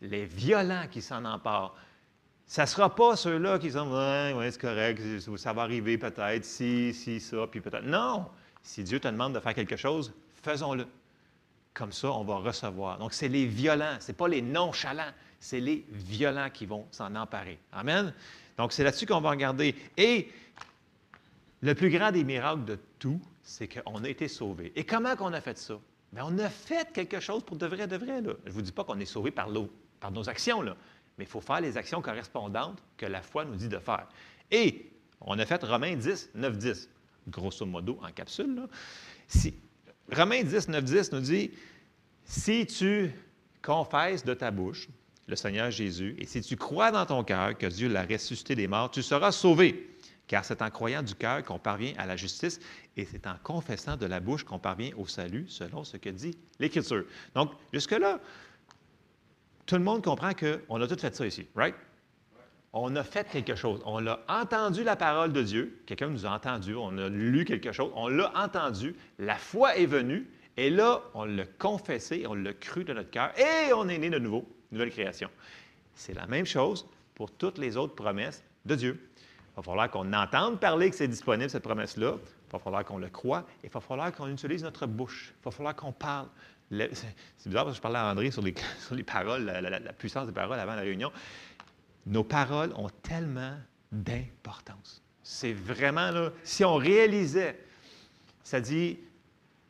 [0.00, 1.74] les violents qui s'en emparent.
[2.46, 5.00] Ça ne sera pas ceux-là qui disent Ouais, ouais, c'est correct,
[5.36, 7.84] ça va arriver peut-être, si, si, ça, puis peut-être.
[7.84, 8.26] Non!
[8.62, 10.86] Si Dieu te demande de faire quelque chose, faisons-le.
[11.72, 12.98] Comme ça, on va recevoir.
[12.98, 17.14] Donc, c'est les violents, ce n'est pas les nonchalants, c'est les violents qui vont s'en
[17.14, 17.58] emparer.
[17.72, 18.12] Amen?
[18.58, 19.74] Donc, c'est là-dessus qu'on va regarder.
[19.96, 20.30] Et
[21.62, 24.72] le plus grand des miracles de tout, c'est qu'on a été sauvés.
[24.74, 25.78] Et comment qu'on a fait ça?
[26.12, 28.20] Bien, on a fait quelque chose pour de vrai, de vrai.
[28.20, 28.32] Là.
[28.44, 29.48] Je ne vous dis pas qu'on est sauvé par,
[30.00, 30.76] par nos actions, là,
[31.18, 34.08] mais il faut faire les actions correspondantes que la foi nous dit de faire.
[34.50, 34.90] Et
[35.20, 36.88] on a fait Romains 10, 9, 10,
[37.28, 38.54] grosso modo en capsule.
[38.54, 39.50] Là.
[40.12, 41.50] Romains 10, 9, 10 nous dit,
[42.24, 43.12] si tu
[43.62, 44.88] confesses de ta bouche
[45.26, 48.66] le Seigneur Jésus, et si tu crois dans ton cœur que Dieu l'a ressuscité des
[48.66, 49.96] morts, tu seras sauvé.
[50.26, 52.60] Car c'est en croyant du cœur qu'on parvient à la justice
[52.96, 56.36] et c'est en confessant de la bouche qu'on parvient au salut, selon ce que dit
[56.58, 57.04] l'Écriture.
[57.34, 58.20] Donc, jusque-là,
[59.70, 61.76] tout le monde comprend qu'on a tout fait ça ici, right?
[62.72, 63.80] On a fait quelque chose.
[63.86, 65.80] On a entendu la parole de Dieu.
[65.86, 66.74] Quelqu'un nous a entendu.
[66.74, 67.92] On a lu quelque chose.
[67.94, 68.96] On l'a entendu.
[69.20, 70.28] La foi est venue.
[70.56, 74.10] Et là, on l'a confessé, on l'a cru de notre cœur et on est né
[74.10, 75.30] de nouveau, nouvelle création.
[75.94, 79.08] C'est la même chose pour toutes les autres promesses de Dieu.
[79.52, 82.16] Il va falloir qu'on entende parler que c'est disponible, cette promesse-là.
[82.18, 85.32] Il va falloir qu'on le croit et il va falloir qu'on utilise notre bouche.
[85.40, 86.26] Il va falloir qu'on parle.
[86.70, 88.54] C'est bizarre parce que je parlais à André sur les,
[89.04, 91.10] paroles, la, puissance des paroles avant la réunion.
[92.06, 93.56] Nos paroles ont tellement
[93.90, 95.02] d'importance.
[95.22, 97.58] C'est vraiment là, si on réalisait,
[98.44, 98.98] ça dit,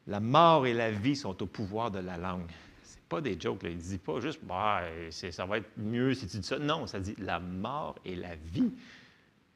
[0.07, 2.51] la mort et la vie sont au pouvoir de la langue.
[2.82, 3.70] C'est pas des jokes, là.
[3.70, 6.59] il ne dit pas juste, bah, ça va être mieux si tu dis ça.
[6.59, 8.72] Non, ça dit la mort et la vie.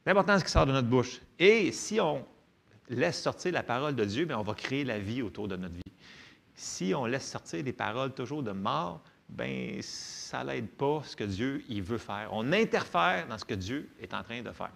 [0.07, 1.20] L'important, ce qui sort de notre bouche.
[1.38, 2.24] Et si on
[2.88, 5.74] laisse sortir la parole de Dieu, bien, on va créer la vie autour de notre
[5.74, 5.82] vie.
[6.55, 11.25] Si on laisse sortir des paroles toujours de mort, bien, ça n'aide pas ce que
[11.25, 12.29] Dieu il veut faire.
[12.33, 14.73] On interfère dans ce que Dieu est en train de faire.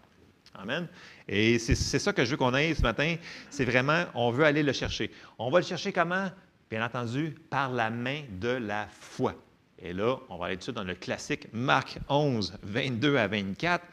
[0.55, 0.89] Amen.
[1.29, 3.17] Et c'est ça que je veux qu'on ait ce matin.
[3.51, 5.11] C'est vraiment, on veut aller le chercher.
[5.39, 6.31] On va le chercher comment?
[6.71, 9.35] Bien entendu, par la main de la foi.
[9.79, 13.85] Et là, on va aller dessus dans le classique Marc 11, 22 à 24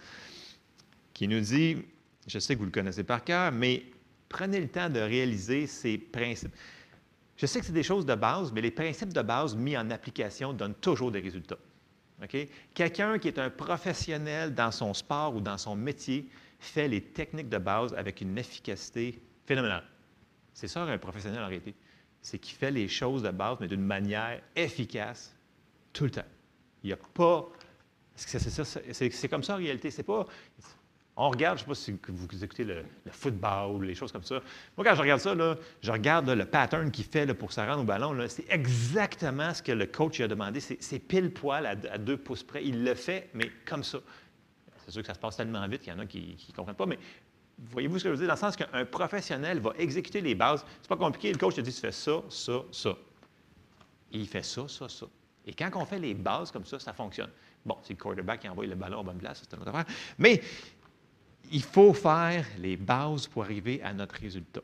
[1.14, 1.78] qui nous dit,
[2.28, 3.84] je sais que vous le connaissez par cœur, mais
[4.28, 6.54] prenez le temps de réaliser ces principes.
[7.38, 9.90] Je sais que c'est des choses de base, mais les principes de base mis en
[9.90, 11.58] application donnent toujours des résultats.
[12.74, 16.30] Quelqu'un qui est un professionnel dans son sport ou dans son métier
[16.60, 19.84] fait les techniques de base avec une efficacité phénoménale.
[20.54, 21.76] C'est ça un professionnel en réalité.
[22.22, 25.36] C'est qu'il fait les choses de base, mais d'une manière efficace
[25.92, 26.26] tout le temps.
[26.84, 27.50] Il n'y a pas.
[28.16, 29.92] C'est comme ça en réalité?
[29.92, 30.26] C'est pas.
[31.18, 34.24] On regarde, je ne sais pas si vous écoutez le, football, ou les choses comme
[34.24, 34.42] ça.
[34.76, 35.34] Moi, quand je regarde ça,
[35.82, 38.14] je regarde le pattern qu'il fait pour se rendre au ballon.
[38.28, 40.60] C'est exactement ce que le coach a demandé.
[40.60, 42.66] C'est pile poil à, deux pouces près.
[42.66, 44.00] Il le fait, mais comme ça.
[44.86, 46.76] C'est sûr que ça se passe tellement vite qu'il y en a qui ne comprennent
[46.76, 47.00] pas, mais
[47.72, 48.28] voyez-vous ce que je veux dire?
[48.28, 50.66] Dans le sens qu'un professionnel va exécuter les bases.
[50.82, 51.32] C'est pas compliqué.
[51.32, 52.90] Le coach te dit tu fais ça, ça, ça.
[54.12, 55.06] Et il fait ça, ça, ça.
[55.46, 57.30] Et quand on fait les bases comme ça, ça fonctionne.
[57.66, 59.96] Bon, c'est le quarterback qui envoie le ballon à bonne place, c'est une autre affaire.
[60.18, 60.42] Mais
[61.52, 64.62] il faut faire les bases pour arriver à notre résultat.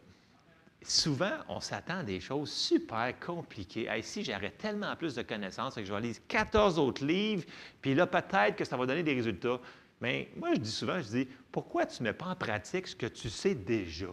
[0.84, 3.88] Souvent, on s'attend à des choses super compliquées.
[3.88, 7.44] Hey, si j'aurais tellement plus de connaissances, que je vais lire 14 autres livres,
[7.82, 9.60] puis là, peut-être que ça va donner des résultats.
[10.02, 12.96] Mais moi, je dis souvent, je dis, pourquoi tu ne mets pas en pratique ce
[12.96, 14.08] que tu sais déjà?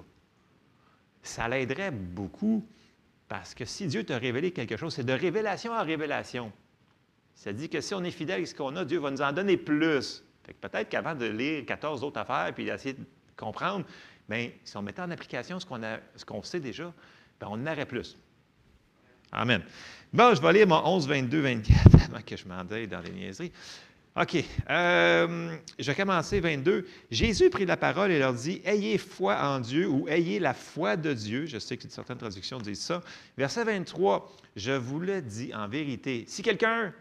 [1.23, 2.66] Ça l'aiderait beaucoup
[3.29, 6.53] parce que si Dieu t'a révélé quelque chose, c'est de révélation en révélation.
[7.35, 9.33] Ça dit que si on est fidèle à ce qu'on a, Dieu va nous en
[9.33, 10.25] donner plus.
[10.61, 13.05] Peut-être qu'avant de lire 14 autres affaires puis d'essayer de
[13.36, 13.84] comprendre,
[14.28, 16.92] bien, si on mettait en application ce qu'on, a, ce qu'on sait déjà,
[17.40, 18.16] bien, on en aurait plus.
[19.32, 19.62] Amen.
[20.12, 23.11] Bon, je vais lire mon 11, 22, 24 avant que je m'en aille dans les
[23.11, 23.53] niaiseries.
[24.20, 24.44] OK.
[24.68, 26.86] Euh, je vais commencer 22.
[27.11, 30.96] Jésus prit la parole et leur dit Ayez foi en Dieu ou ayez la foi
[30.96, 31.46] de Dieu.
[31.46, 33.03] Je sais que certaines traductions disent ça.
[33.36, 34.34] Verset 23.
[34.57, 36.24] Je vous le dis en vérité.
[36.26, 36.92] Si quelqu'un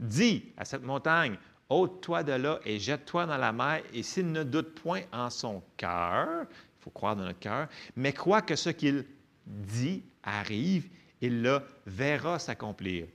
[0.00, 1.36] dit à cette montagne
[1.72, 5.62] ôte-toi de là et jette-toi dans la mer, et s'il ne doute point en son
[5.76, 9.04] cœur, il faut croire dans notre cœur, mais croit que ce qu'il
[9.46, 10.88] dit arrive,
[11.20, 13.06] il le verra s'accomplir.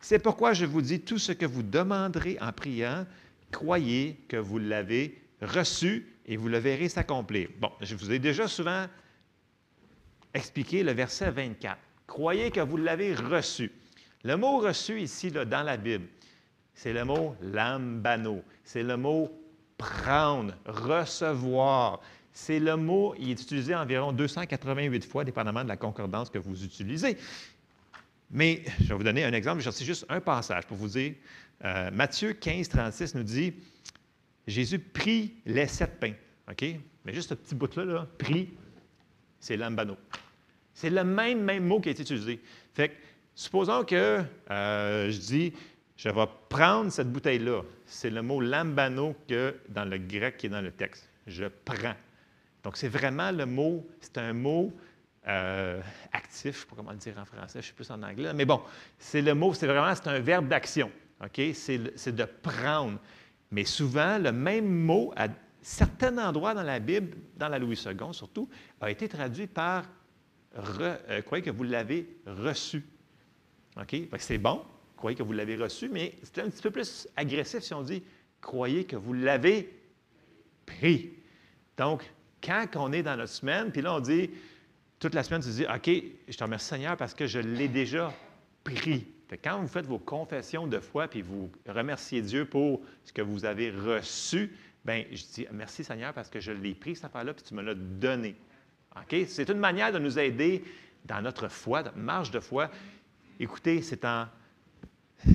[0.00, 3.06] C'est pourquoi je vous dis, tout ce que vous demanderez en priant,
[3.50, 7.48] croyez que vous l'avez reçu et vous le verrez s'accomplir.
[7.58, 8.86] Bon, je vous ai déjà souvent
[10.32, 11.78] expliqué le verset 24.
[12.06, 13.72] Croyez que vous l'avez reçu.
[14.22, 16.06] Le mot reçu ici, dans la Bible,
[16.76, 18.44] c'est le mot lambano.
[18.62, 19.32] C'est le mot
[19.78, 22.00] prendre, recevoir.
[22.32, 26.64] C'est le mot, il est utilisé environ 288 fois, dépendamment de la concordance que vous
[26.64, 27.16] utilisez.
[28.30, 31.14] Mais je vais vous donner un exemple, je juste un passage pour vous dire.
[31.64, 33.54] Euh, Matthieu 15, 36 nous dit
[34.46, 36.12] Jésus prit les sept pains.
[36.50, 36.62] OK?
[37.06, 38.06] Mais juste ce petit bout-là, là,
[39.40, 39.96] c'est lambano.
[40.74, 42.38] C'est le même, même mot qui été utilisé.
[42.74, 42.94] Fait que,
[43.34, 45.52] supposons que euh, je dis
[45.96, 47.62] je vais prendre cette bouteille-là.
[47.86, 51.08] C'est le mot lambano que dans le grec qui est dans le texte.
[51.26, 51.94] Je prends.
[52.62, 54.72] Donc, c'est vraiment le mot, c'est un mot
[55.28, 55.80] euh,
[56.12, 58.32] actif, je ne sais pas comment le dire en français, je suis plus en anglais,
[58.34, 58.60] mais bon,
[58.98, 60.90] c'est le mot, c'est vraiment, c'est un verbe d'action,
[61.24, 61.40] OK?
[61.54, 62.98] C'est de prendre.
[63.50, 65.28] Mais souvent, le même mot, à
[65.62, 68.48] certains endroits dans la Bible, dans la Louis II surtout,
[68.80, 69.84] a été traduit par
[70.58, 72.84] euh, croyez que vous l'avez reçu.
[73.80, 73.96] OK?
[74.18, 74.62] C'est bon,
[74.96, 78.02] croyez que vous l'avez reçu, mais c'est un petit peu plus agressif si on dit
[78.40, 79.68] croyez que vous l'avez
[80.64, 81.10] pris.
[81.76, 82.04] Donc,
[82.42, 84.30] quand on est dans notre semaine, puis là, on dit,
[84.98, 85.90] toute la semaine, tu dis, OK,
[86.28, 88.12] je te remercie Seigneur parce que je l'ai déjà
[88.64, 89.06] pris.
[89.42, 93.44] quand vous faites vos confessions de foi, puis vous remerciez Dieu pour ce que vous
[93.44, 97.44] avez reçu, bien, je dis, merci Seigneur parce que je l'ai pris, cette affaire-là, puis
[97.44, 98.36] tu me l'as donné.
[98.96, 99.16] OK?
[99.26, 100.64] C'est une manière de nous aider
[101.04, 102.70] dans notre foi, notre marche de foi.
[103.38, 104.26] Écoutez, c'est en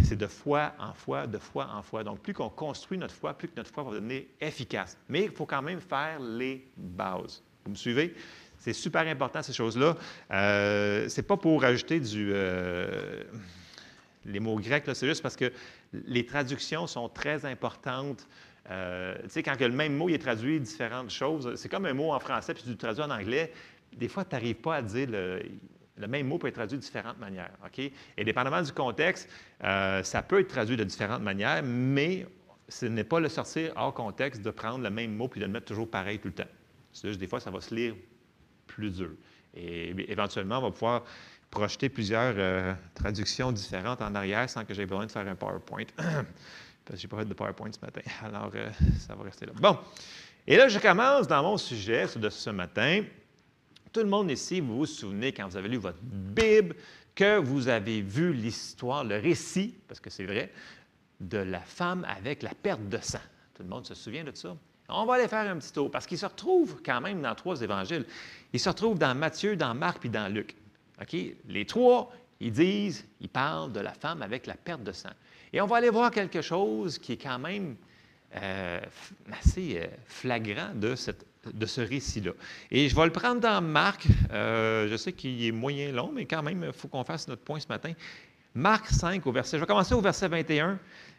[0.04, 2.04] c'est de foi en foi, de foi en foi.
[2.04, 4.98] Donc, plus qu'on construit notre foi, plus que notre foi va devenir efficace.
[5.10, 7.44] Mais il faut quand même faire les bases.
[7.66, 8.16] Vous me suivez?
[8.58, 9.98] C'est super important, ces choses-là.
[10.32, 13.24] Euh, ce n'est pas pour ajouter du, euh,
[14.26, 15.52] les mots grecs, c'est juste parce que
[15.92, 18.28] les traductions sont très importantes.
[18.70, 22.14] Euh, tu sais, quand le même mot est traduit différentes choses, c'est comme un mot
[22.14, 23.52] en français puis tu le traduis en anglais.
[23.98, 25.42] Des fois, tu n'arrives pas à dire le,
[26.02, 27.52] le même mot peut être traduit de différentes manières.
[27.66, 27.80] OK?
[28.18, 29.30] Et dépendamment du contexte,
[29.64, 32.26] euh, ça peut être traduit de différentes manières, mais
[32.68, 35.52] ce n'est pas le sortir hors contexte de prendre le même mot puis de le
[35.52, 36.50] mettre toujours pareil tout le temps.
[36.92, 37.96] C'est juste des fois, ça va se lire
[38.68, 39.12] plus dur.
[39.54, 41.04] Et éventuellement, on va pouvoir
[41.50, 45.84] projeter plusieurs euh, traductions différentes en arrière sans que j'aie besoin de faire un PowerPoint.
[45.98, 48.02] Parce que je n'ai pas fait de PowerPoint ce matin.
[48.26, 49.52] Alors, euh, ça va rester là.
[49.56, 49.78] Bon.
[50.48, 53.04] Et là, je commence dans mon sujet de ce matin.
[53.92, 56.76] Tout le monde ici, vous vous souvenez quand vous avez lu votre Bible,
[57.14, 60.50] que vous avez vu l'histoire, le récit, parce que c'est vrai,
[61.20, 63.20] de la femme avec la perte de sang.
[63.54, 64.56] Tout le monde se souvient de ça?
[64.88, 67.62] On va aller faire un petit tour, parce qu'il se retrouve quand même dans trois
[67.62, 68.06] évangiles.
[68.54, 70.56] Il se retrouve dans Matthieu, dans Marc, puis dans Luc.
[71.48, 75.10] Les trois, ils disent, ils parlent de la femme avec la perte de sang.
[75.52, 77.76] Et on va aller voir quelque chose qui est quand même
[78.36, 78.80] euh,
[79.32, 82.32] assez euh, flagrant de cette de ce récit-là.
[82.70, 84.08] Et je vais le prendre dans Marc.
[84.32, 87.42] Euh, je sais qu'il est moyen long, mais quand même, il faut qu'on fasse notre
[87.42, 87.94] point ce matin.
[88.54, 89.58] Marc 5 au verset.
[89.58, 90.78] Je vais commencer au verset 21.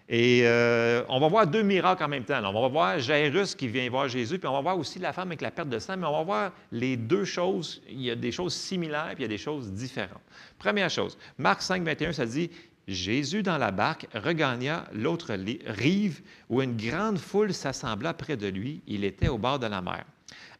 [0.08, 2.40] Et euh, on va voir deux miracles en même temps.
[2.44, 5.28] on va voir Jairus qui vient voir Jésus, puis on va voir aussi la femme
[5.28, 7.80] avec la perte de sang, mais on va voir les deux choses.
[7.88, 10.20] Il y a des choses similaires, puis il y a des choses différentes.
[10.58, 12.50] Première chose, Marc 5, 21, ça dit
[12.88, 15.34] Jésus, dans la barque, regagna l'autre
[15.66, 16.20] rive
[16.50, 18.82] où une grande foule s'assembla près de lui.
[18.88, 20.04] Il était au bord de la mer.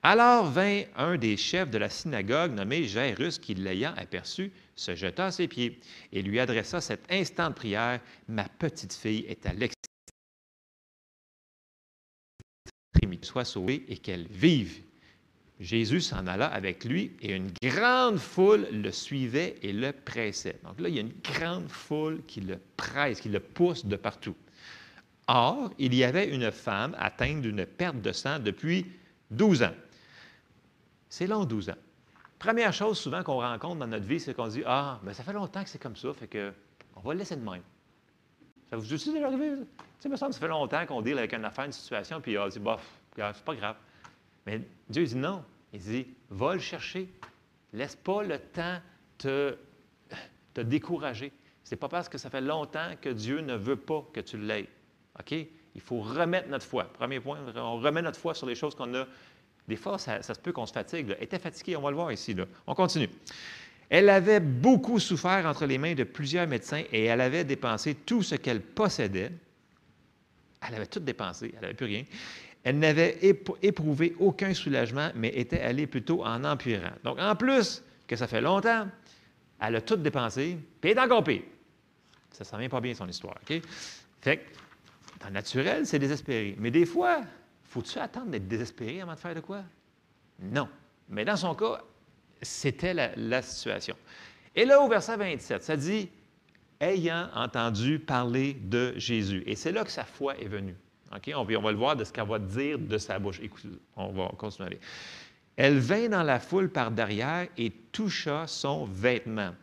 [0.05, 5.27] Alors vint un des chefs de la synagogue, nommé Jairus, qui, l'ayant aperçu, se jeta
[5.27, 5.79] à ses pieds
[6.13, 9.83] et lui adressa cet instant de prière Ma petite fille est à l'extrémité
[13.23, 14.83] soit sauvée et qu'elle vive.
[15.61, 20.59] Jésus s'en alla avec lui et une grande foule le suivait et le pressait.
[20.65, 23.95] Donc là, il y a une grande foule qui le presse, qui le pousse de
[23.95, 24.35] partout.
[25.29, 28.87] Or, il y avait une femme atteinte d'une perte de sang depuis
[29.31, 29.75] 12 ans.
[31.13, 31.77] C'est long, 12 ans.
[32.39, 35.35] Première chose souvent qu'on rencontre dans notre vie, c'est qu'on dit Ah, mais ça fait
[35.35, 36.55] longtemps que c'est comme ça, fait que
[36.97, 37.61] on va le laisser de même.
[38.71, 39.51] Ça vous est déjà arrivé?
[39.59, 39.67] Tu
[40.01, 42.49] sais, me semble, ça fait longtemps qu'on deal avec une affaire, une situation, puis on
[42.49, 42.81] dit Bof,
[43.15, 43.77] c'est pas grave.
[44.47, 45.45] Mais Dieu dit non.
[45.75, 47.11] Il dit Va le chercher.
[47.75, 48.79] Laisse pas le temps
[49.19, 49.59] te,
[50.55, 51.31] te décourager.
[51.63, 54.71] C'est pas parce que ça fait longtemps que Dieu ne veut pas que tu l'aies.
[55.21, 55.35] OK?
[55.75, 56.85] Il faut remettre notre foi.
[56.85, 59.07] Premier point, on remet notre foi sur les choses qu'on a.
[59.69, 61.15] Des fois, ça, se peut qu'on se fatigue.
[61.17, 62.35] Elle était fatiguée, on va le voir ici.
[62.67, 63.09] On continue.
[63.89, 68.23] Elle avait beaucoup souffert entre les mains de plusieurs médecins et elle avait dépensé tout
[68.23, 69.31] ce qu'elle possédait.
[70.67, 72.05] Elle avait tout dépensé, elle n'avait plus rien.
[72.65, 76.93] Elle n'avait ép- éprouvé aucun soulagement, mais était allée plutôt en empirant.
[77.03, 78.87] Donc, en plus que ça fait longtemps,
[79.61, 81.25] elle a tout dépensé, puis est encore.
[82.31, 83.37] Ça ne s'en vient pas bien, son histoire.
[83.43, 83.61] OK?
[84.21, 84.43] Fait que,
[85.21, 86.57] dans le naturel, c'est désespéré.
[86.59, 87.23] Mais des fois,
[87.73, 89.63] faut-tu attendre d'être désespéré avant de faire de quoi?
[90.39, 90.69] Non.
[91.09, 91.81] Mais dans son cas,
[92.43, 93.97] c'était la, situation.
[94.55, 96.11] Et là, au verset 27, ça dit
[96.81, 99.43] ayant entendu parler de Jésus.
[99.47, 100.77] Et c'est là que sa foi est venue.
[101.17, 101.33] OK?
[101.35, 103.41] On, va le voir de ce qu'elle va dire de sa bouche.
[103.43, 104.79] Écoutez, on va continuer.
[105.57, 109.55] Elle vint dans la foule par derrière et toucha son vêtement.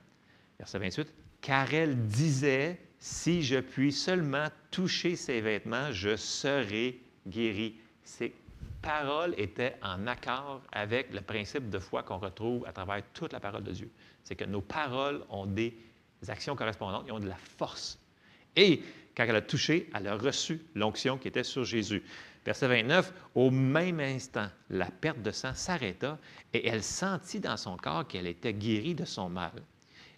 [0.57, 1.13] Verset 28.
[1.41, 7.75] Car elle disait Si je puis seulement toucher ses vêtements, je serai guéri.
[8.09, 8.33] Ces
[8.81, 13.39] paroles étaient en accord avec le principe de foi qu'on retrouve à travers toute la
[13.39, 13.91] parole de Dieu.
[14.23, 15.77] C'est que nos paroles ont des
[16.27, 17.99] actions correspondantes, ils ont de la force.
[18.55, 18.81] Et
[19.15, 22.03] quand elle a touché, elle a reçu l'onction qui était sur Jésus.
[22.43, 26.17] Verset 29, au même instant, la perte de sang s'arrêta
[26.51, 29.53] et elle sentit dans son corps qu'elle était guérie de son mal.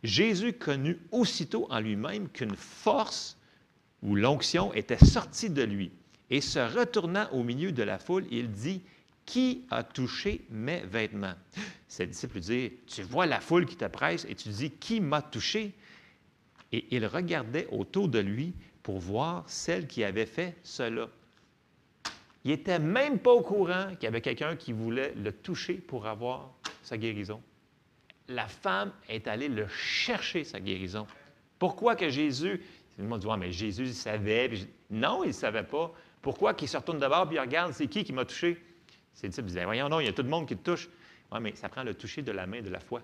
[0.02, 3.38] Jésus connut aussitôt en lui-même qu'une force
[4.02, 5.92] ou l'onction était sortie de lui.
[6.32, 8.82] Et se retournant au milieu de la foule, il dit,
[9.26, 11.36] Qui a touché mes vêtements?
[11.90, 15.02] Ses disciples lui disent, Tu vois la foule qui te presse et tu dis, Qui
[15.02, 15.74] m'a touché?
[16.72, 21.10] Et il regardait autour de lui pour voir celle qui avait fait cela.
[22.46, 26.08] Il n'était même pas au courant qu'il y avait quelqu'un qui voulait le toucher pour
[26.08, 26.50] avoir
[26.82, 27.42] sa guérison.
[28.30, 31.06] La femme est allée le chercher, sa guérison.
[31.60, 32.62] Pourquoi que Jésus...
[32.98, 34.50] Le monde dit, mais Jésus, il savait.
[34.90, 35.94] Non, il ne savait pas.
[36.22, 38.62] Pourquoi qu'il se retourne d'abord et il regarde, c'est qui qui m'a touché?
[39.14, 40.90] Ses disciples disaient, voyons non, il y a tout le monde qui te touche.
[41.32, 43.02] Oui, mais ça prend le toucher de la main de la foi.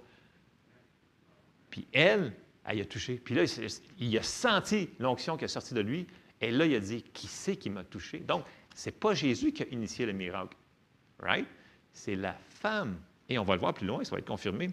[1.70, 2.34] Puis elle,
[2.65, 3.15] elle a touché.
[3.15, 3.43] Puis là,
[3.99, 6.07] il, a senti l'onction qui est sortie de lui.
[6.41, 8.20] Et là, il a dit, qui c'est qui m'a touché?
[8.20, 8.45] Donc,
[8.76, 10.55] ce n'est pas Jésus qui a initié le miracle.
[11.20, 11.47] Right?
[11.93, 12.99] C'est la femme.
[13.30, 14.70] Et on va le voir plus loin, ça va être confirmé.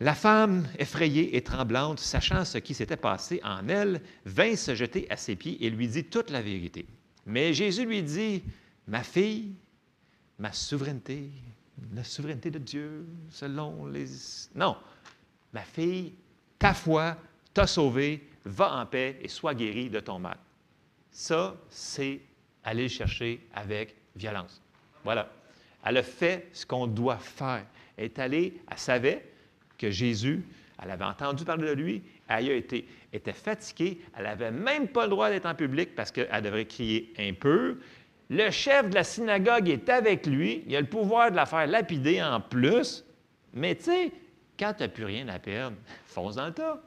[0.00, 5.08] La femme, effrayée et tremblante, sachant ce qui s'était passé en elle, vint se jeter
[5.10, 6.86] à ses pieds et lui dit toute la vérité.
[7.26, 8.42] Mais Jésus lui dit,
[8.86, 9.54] Ma fille,
[10.38, 11.30] ma souveraineté,
[11.94, 14.06] la souveraineté de Dieu, selon les...
[14.54, 14.76] Non,
[15.52, 16.14] ma fille,
[16.58, 17.16] ta foi
[17.54, 20.36] t'a sauvée, va en paix et sois guérie de ton mal.
[21.10, 22.20] Ça, c'est
[22.64, 24.60] aller le chercher avec violence.
[25.04, 25.30] Voilà.
[25.84, 27.66] Elle a fait ce qu'on doit faire.
[27.96, 29.32] Elle est allée, elle savait
[29.78, 30.44] que Jésus,
[30.82, 32.02] elle avait entendu parler de lui,
[32.38, 35.94] elle y a été, était fatiguée, elle n'avait même pas le droit d'être en public
[35.94, 37.78] parce qu'elle devrait crier un peu.
[38.30, 41.66] Le chef de la synagogue est avec lui, il a le pouvoir de la faire
[41.66, 43.04] lapider en plus,
[43.52, 44.12] mais tu sais,
[44.58, 45.76] quand tu n'as plus rien à perdre,
[46.06, 46.80] fonce dans le tas.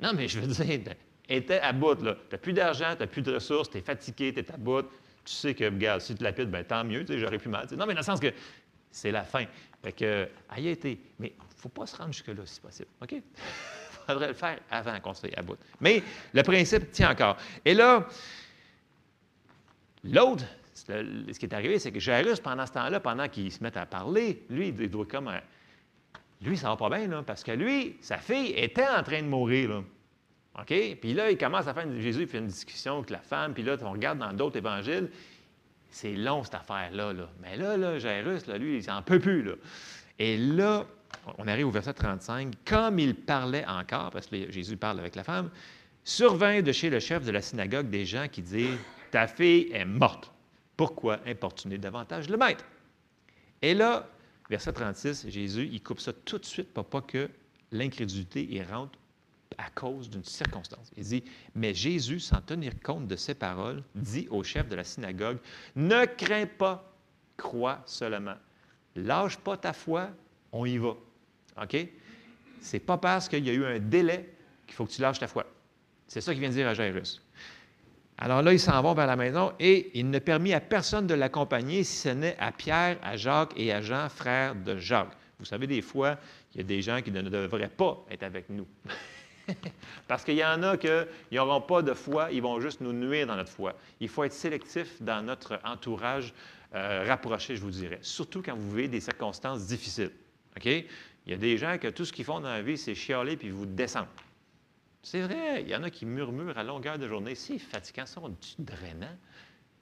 [0.00, 0.94] Non, mais je veux dire,
[1.28, 2.14] était à bout, là.
[2.14, 4.56] Tu n'as plus d'argent, tu n'as plus de ressources, tu es fatigué, tu es à
[4.56, 4.86] bout.
[5.24, 7.66] Tu sais que, regarde, si tu lapides, ben, tant mieux, j'aurais plus mal.
[7.72, 8.32] Non, mais dans le sens que
[8.90, 9.44] c'est la fin.
[9.82, 10.98] Fait que, elle y a été.
[11.18, 12.88] Mais il ne faut pas se rendre jusque-là, si possible.
[13.02, 13.14] OK?
[14.08, 15.58] Il faudrait le faire avant qu'on soit à bout.
[15.80, 16.02] Mais
[16.32, 17.36] le principe tient encore.
[17.64, 18.06] Et là,
[20.02, 20.44] l'autre,
[20.74, 23.84] ce qui est arrivé, c'est que Jairus, pendant ce temps-là, pendant qu'il se met à
[23.84, 25.30] parler, lui, il doit comme.
[26.40, 29.26] Lui, ça va pas bien, là, parce que lui, sa fille était en train de
[29.26, 29.82] mourir.
[30.58, 30.72] OK?
[31.00, 33.52] Puis là, il commence à faire une, Jésus il fait une discussion avec la femme,
[33.52, 35.10] puis là, on regarde dans d'autres évangiles,
[35.90, 37.12] c'est long, cette affaire-là.
[37.12, 37.28] Là.
[37.42, 39.50] Mais là, là, Jairus, lui, il n'en peut plus.
[40.18, 40.86] Et là,
[41.38, 42.54] on arrive au verset 35.
[42.64, 45.50] Comme il parlait encore, parce que Jésus parle avec la femme,
[46.04, 48.78] survint de chez le chef de la synagogue des gens qui disent
[49.10, 50.32] Ta fille est morte.
[50.76, 52.64] Pourquoi importuner davantage le maître?
[53.62, 54.08] Et là,
[54.48, 57.28] verset 36, Jésus, il coupe ça tout de suite pour pas que
[57.72, 58.98] l'incrédulité rentre
[59.56, 60.90] à cause d'une circonstance.
[60.96, 64.84] Il dit, mais Jésus, sans tenir compte de ces paroles, dit au chef de la
[64.84, 65.38] synagogue,
[65.74, 66.92] ne crains pas,
[67.36, 68.36] crois seulement.
[68.94, 70.10] Lâche pas ta foi,
[70.52, 70.94] on y va.
[71.62, 71.76] OK?
[72.60, 74.34] C'est pas parce qu'il y a eu un délai
[74.66, 75.46] qu'il faut que tu lâches ta foi.
[76.06, 77.22] C'est ça qu'il vient de dire à Jairus.
[78.16, 81.14] Alors là, ils s'en vont vers la maison et il ne permit à personne de
[81.14, 85.12] l'accompagner si ce n'est à Pierre, à Jacques et à Jean, frères de Jacques.
[85.38, 86.18] Vous savez, des fois,
[86.52, 88.66] il y a des gens qui ne devraient pas être avec nous.
[90.08, 90.88] Parce qu'il y en a qui
[91.30, 93.74] n'auront pas de foi, ils vont juste nous nuire dans notre foi.
[94.00, 96.34] Il faut être sélectif dans notre entourage
[96.74, 100.10] euh, rapproché, je vous dirais, surtout quand vous vivez des circonstances difficiles.
[100.64, 100.84] Il
[101.26, 103.50] y a des gens que tout ce qu'ils font dans la vie, c'est chialer puis
[103.50, 104.08] vous descendre.
[105.02, 107.34] C'est vrai, il y en a qui murmurent à longueur de journée.
[107.34, 109.16] C'est fatigant, ça, du drainant?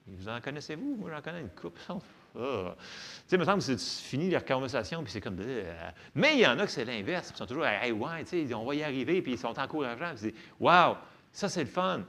[0.07, 0.95] Vous en connaissez-vous?
[0.95, 1.77] Moi, j'en connais une coupe.
[1.89, 2.75] Ah.
[2.77, 2.83] Tu
[3.27, 5.37] sais, il me semble que c'est fini leur conversation, puis c'est comme.
[5.39, 7.31] Euh, mais il y en a que c'est l'inverse.
[7.33, 10.13] Ils sont toujours, hey, ouais, tu sais, on va y arriver, puis ils sont encourageants.
[10.15, 10.97] Puis wow,
[11.31, 12.03] ça, c'est le fun.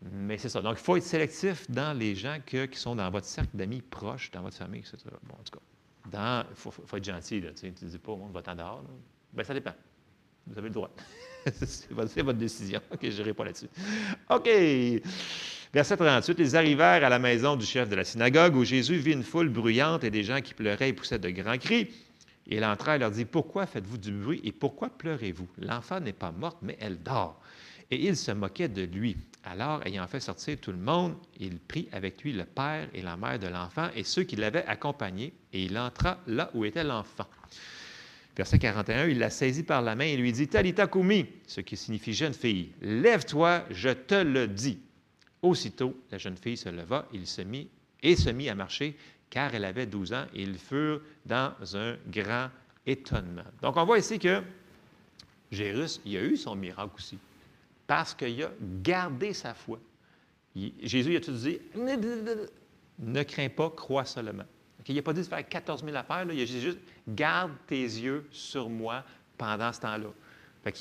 [0.00, 0.62] Mais c'est ça.
[0.62, 4.30] Donc, il faut être sélectif dans les gens qui sont dans votre cercle d'amis proches,
[4.30, 4.96] dans votre famille, etc.
[5.24, 5.64] Bon, en tout cas,
[6.12, 7.40] il faut, être gentil.
[7.40, 8.82] Là, tu ne dis pas, on va t'en dehors.
[9.32, 9.74] Bien, ça dépend.
[10.46, 10.90] Vous avez le droit.
[11.52, 12.80] c'est votre, décision.
[12.92, 13.68] OK, je n'irai pas là-dessus.
[14.30, 14.48] OK.
[15.72, 16.36] Verset 38.
[16.38, 19.48] Ils arrivèrent à la maison du chef de la synagogue où Jésus vit une foule
[19.48, 21.90] bruyante et des gens qui pleuraient et poussaient de grands cris.
[22.46, 25.48] Il entra et leur dit Pourquoi faites-vous du bruit et pourquoi pleurez-vous?
[25.58, 27.38] L'enfant n'est pas morte, mais elle dort.
[27.90, 29.16] Et il se moquait de lui.
[29.44, 33.16] Alors, ayant fait sortir tout le monde, il prit avec lui le père et la
[33.16, 37.26] mère de l'enfant et ceux qui l'avaient accompagné, et il entra là où était l'enfant.
[38.36, 41.76] Verset 41, il la saisit par la main et lui dit, Talita Kumi, ce qui
[41.76, 44.78] signifie jeune fille, lève-toi, je te le dis.
[45.42, 47.68] Aussitôt, la jeune fille se leva il se mit,
[48.02, 48.96] et se mit à marcher,
[49.30, 52.48] car elle avait 12 ans, et ils furent dans un grand
[52.86, 53.42] étonnement.
[53.62, 54.42] Donc, on voit ici que
[55.50, 57.18] Jérus, il a eu son miracle aussi,
[57.88, 59.80] parce qu'il a gardé sa foi.
[60.54, 61.58] Jésus il a tout dit,
[62.98, 64.44] ne crains pas, crois seulement.
[64.86, 66.26] Il n'a pas dit de faire 14 000 affaires.
[66.30, 66.78] Il a dit juste
[67.08, 69.04] garde tes yeux sur moi
[69.36, 70.08] pendant ce temps-là.
[70.62, 70.78] parce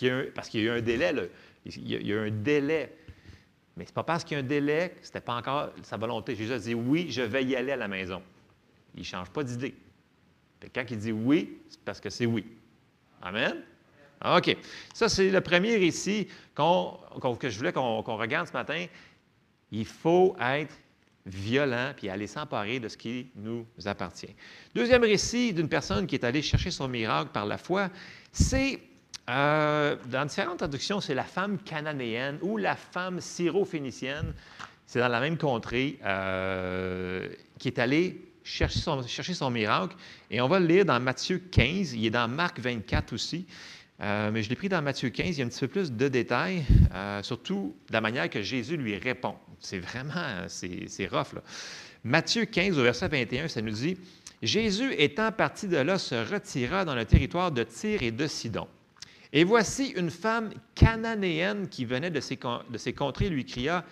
[0.49, 1.13] qu'il y a eu un délai.
[1.13, 1.23] Là.
[1.65, 2.93] Il, y a, eu un délai.
[3.75, 5.69] Mais ce n'est pas parce qu'il y a un délai que ce n'était pas encore
[5.84, 6.35] sa volonté.
[6.35, 8.21] Jésus a dit oui, je vais y aller à la maison.
[8.95, 9.75] Il ne change pas d'idée.
[10.73, 12.45] Quand il dit oui, c'est parce que c'est oui.
[13.21, 13.63] Amen?
[14.26, 14.57] OK.
[14.94, 18.85] Ça, c'est le premier récit que je voulais qu'on regarde ce matin.
[19.72, 20.73] Il faut être
[21.27, 24.34] violent, puis aller s'emparer de ce qui nous appartient.
[24.73, 27.89] Deuxième récit d'une personne qui est allée chercher son miracle par la foi,
[28.31, 28.80] c'est,
[29.30, 34.34] euh, dans différentes traductions, c'est la femme cananéenne ou la femme syro-phénicienne.
[34.85, 37.27] C'est dans la même contrée euh,
[37.60, 39.98] qui est allée chercher chercher son miracle.
[40.31, 43.45] Et on va le lire dans Matthieu 15, il est dans Marc 24 aussi.
[43.99, 45.91] Euh, mais je l'ai pris dans Matthieu 15, il y a un petit peu plus
[45.91, 46.64] de détails,
[47.24, 49.36] surtout de la manière que Jésus lui répond.
[49.60, 51.34] C'est vraiment, c'est rough.
[51.34, 51.41] Là.
[52.03, 53.98] Matthieu 15, au verset 21, ça nous dit
[54.44, 58.68] Jésus, étant parti de là, se retira dans le territoire de Tyr et de Sidon.
[59.34, 62.38] Et voici une femme cananéenne qui venait de ces,
[62.69, 63.84] de ces contrées lui cria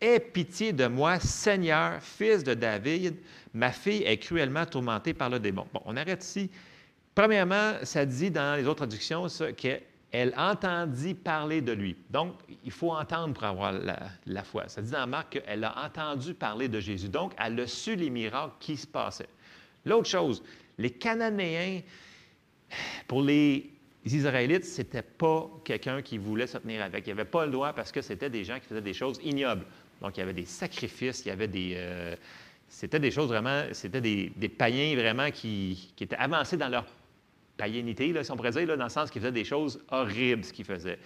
[0.00, 3.16] Aie pitié de moi, Seigneur, fils de David,
[3.54, 5.66] ma fille est cruellement tourmentée par le démon.
[5.72, 6.50] Bon, on arrête ici.
[7.14, 9.26] Premièrement, ça dit dans les autres traductions
[9.56, 9.80] que
[10.14, 11.96] elle entendit parler de lui.
[12.08, 12.34] Donc,
[12.64, 14.68] il faut entendre pour avoir la, foi.
[14.68, 17.08] Ça dit dans Marc qu'elle a entendu parler de Jésus.
[17.08, 19.28] Donc, elle a su les miracles qui se passaient.
[19.84, 20.40] L'autre chose,
[20.78, 21.80] les Cananéens,
[23.08, 23.72] pour les
[24.04, 27.04] Israélites, ce n'était pas quelqu'un qui voulait se tenir avec.
[27.08, 29.18] Il n'y avait pas le droit parce que c'était des gens qui faisaient des choses
[29.24, 29.66] ignobles.
[30.00, 31.74] Donc, il y avait des sacrifices, il y avait des.
[31.76, 32.14] Euh,
[32.68, 33.64] c'était des choses vraiment.
[33.72, 36.86] C'était des, païens vraiment qui, qui étaient avancés dans leur
[37.56, 40.52] païenité, là, si on pourrait dire, dans le sens qu'ils faisaient des choses horribles, ce
[40.52, 40.98] qu'ils faisaient.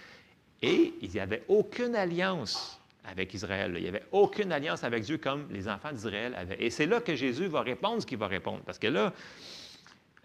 [0.61, 3.73] Et il n'y avait aucune alliance avec Israël.
[3.77, 6.61] Il n'y avait aucune alliance avec Dieu comme les enfants d'Israël avaient.
[6.61, 8.61] Et c'est là que Jésus va répondre ce qu'il va répondre.
[8.65, 9.13] Parce que là,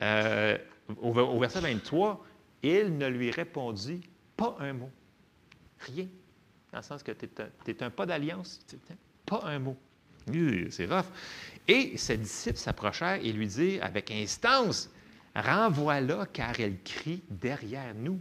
[0.03, 0.59] euh,
[1.01, 2.25] au, verset 23,
[2.63, 4.01] il ne lui répondit
[4.37, 4.91] pas un mot.
[5.81, 6.09] Rien.
[6.73, 7.29] Dans le sens que tu
[7.69, 8.61] es, un pas d'alliance.
[9.25, 9.77] Pas un mot.
[10.71, 11.07] C'est rough.
[11.69, 14.91] Et ses disciples s'approchèrent et lui dirent avec instance
[15.35, 18.21] Renvoie-la car elle crie derrière nous.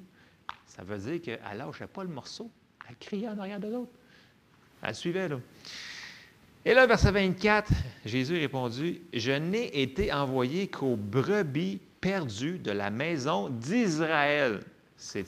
[0.66, 2.50] Ça veut dire qu'elle lâchait pas le morceau.
[2.90, 3.92] Elle criait en arrière de l'autre.
[4.82, 5.40] Elle suivait, là.
[6.66, 7.72] Et là, verset 24,
[8.06, 14.62] Jésus répondit Je n'ai été envoyé qu'aux brebis perdues de la maison d'Israël.
[14.96, 15.26] C'est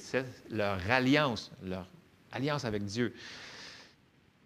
[0.49, 1.87] leur alliance, leur
[2.31, 3.13] alliance avec Dieu.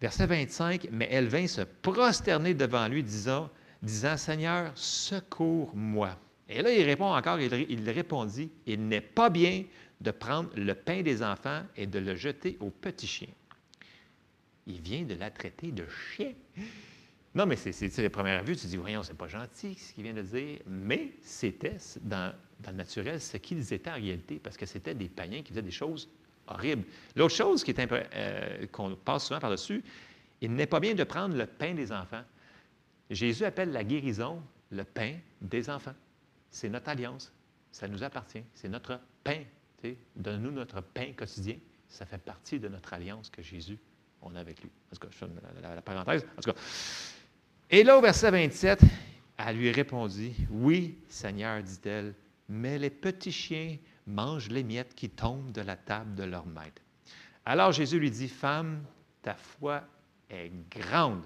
[0.00, 3.50] Verset 25 Mais elle vint se prosterner devant lui, disant,
[3.82, 6.16] disant Seigneur, secours-moi.
[6.52, 9.62] Et là, il répond encore, il, répondit, il n'est pas bien
[10.00, 13.28] de prendre le pain des enfants et de le jeter aux petits chiens.
[14.66, 16.32] Il vient de la traiter de chien.
[17.36, 20.12] Non, mais c'est, la première vue, tu dis, voyons, c'est pas gentil ce qu'il vient
[20.12, 20.58] de dire.
[20.66, 22.34] Mais c'était, dans,
[22.66, 25.70] le naturel, ce qu'ils étaient en réalité, parce que c'était des païens qui faisaient des
[25.70, 26.08] choses
[26.48, 26.82] horribles.
[27.14, 29.84] L'autre chose euh, qu'on passe souvent par-dessus,
[30.40, 32.24] il n'est pas bien de prendre le pain des enfants.
[33.08, 35.94] Jésus appelle la guérison le pain des enfants.
[36.50, 37.32] C'est notre alliance.
[37.70, 38.42] Ça nous appartient.
[38.54, 39.42] C'est notre pain.
[40.16, 41.56] Donne-nous notre pain quotidien.
[41.88, 43.78] Ça fait partie de notre alliance que Jésus,
[44.20, 44.70] on a avec lui.
[44.92, 46.24] En tout cas, je la- la parenthèse.
[46.36, 46.60] En tout cas.
[47.70, 48.80] Et là, au verset 27,
[49.38, 52.14] elle lui répondit Oui, Seigneur, dit-elle,
[52.48, 56.82] mais les petits chiens mangent les miettes qui tombent de la table de leur maître.
[57.46, 58.84] Alors Jésus lui dit Femme,
[59.22, 59.82] ta foi
[60.28, 61.22] est grande,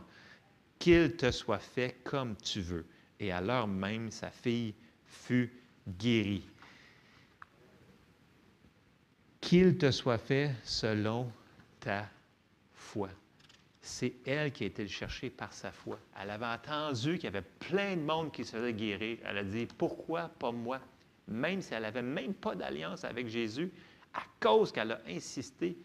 [0.79, 2.87] qu'il te soit fait comme tu veux.
[3.19, 4.75] Et à l'heure même, sa fille
[5.15, 5.53] fut
[5.89, 6.47] guérie.
[9.41, 11.31] Qu'il te soit fait selon
[11.81, 12.09] ta
[12.73, 13.09] foi.
[13.83, 15.99] C'est elle qui a été le chercher par sa foi.
[16.21, 19.19] Elle avait entendu qu'il y avait plein de monde qui se faisait guérir.
[19.25, 20.81] Elle a dit, pourquoi pas moi?
[21.29, 23.71] Même si elle n'avait même pas d'alliance avec Jésus,
[24.15, 25.77] à cause qu'elle a insisté,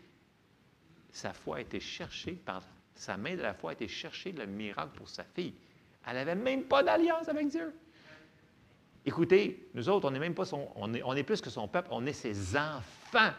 [1.11, 2.63] sa foi a été cherchée par
[2.99, 5.53] sa main de la foi a été chercher le miracle pour sa fille.
[6.05, 7.73] Elle n'avait même pas d'alliance avec Dieu.
[9.05, 11.67] Écoutez, nous autres, on n'est même pas son, on est, on est plus que son
[11.67, 13.33] peuple, on est ses enfants.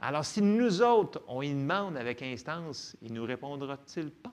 [0.00, 4.32] Alors, si nous autres, on y demande avec instance, il nous répondra-t-il pas?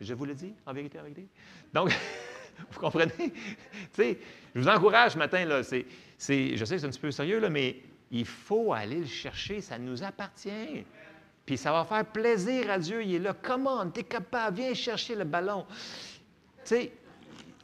[0.00, 1.28] Je vous le dis, en vérité, en vérité.
[1.72, 1.94] Donc,
[2.70, 3.32] vous comprenez?
[3.96, 4.14] je
[4.60, 5.84] vous encourage ce matin, là, je sais
[6.56, 10.02] que c'est un petit peu sérieux, là, mais il faut aller le chercher, ça nous
[10.02, 10.84] appartient.
[11.44, 13.34] Puis ça va faire plaisir à Dieu, il est là.
[13.40, 13.88] Comment?
[13.90, 15.66] Tu es capable, viens chercher le ballon.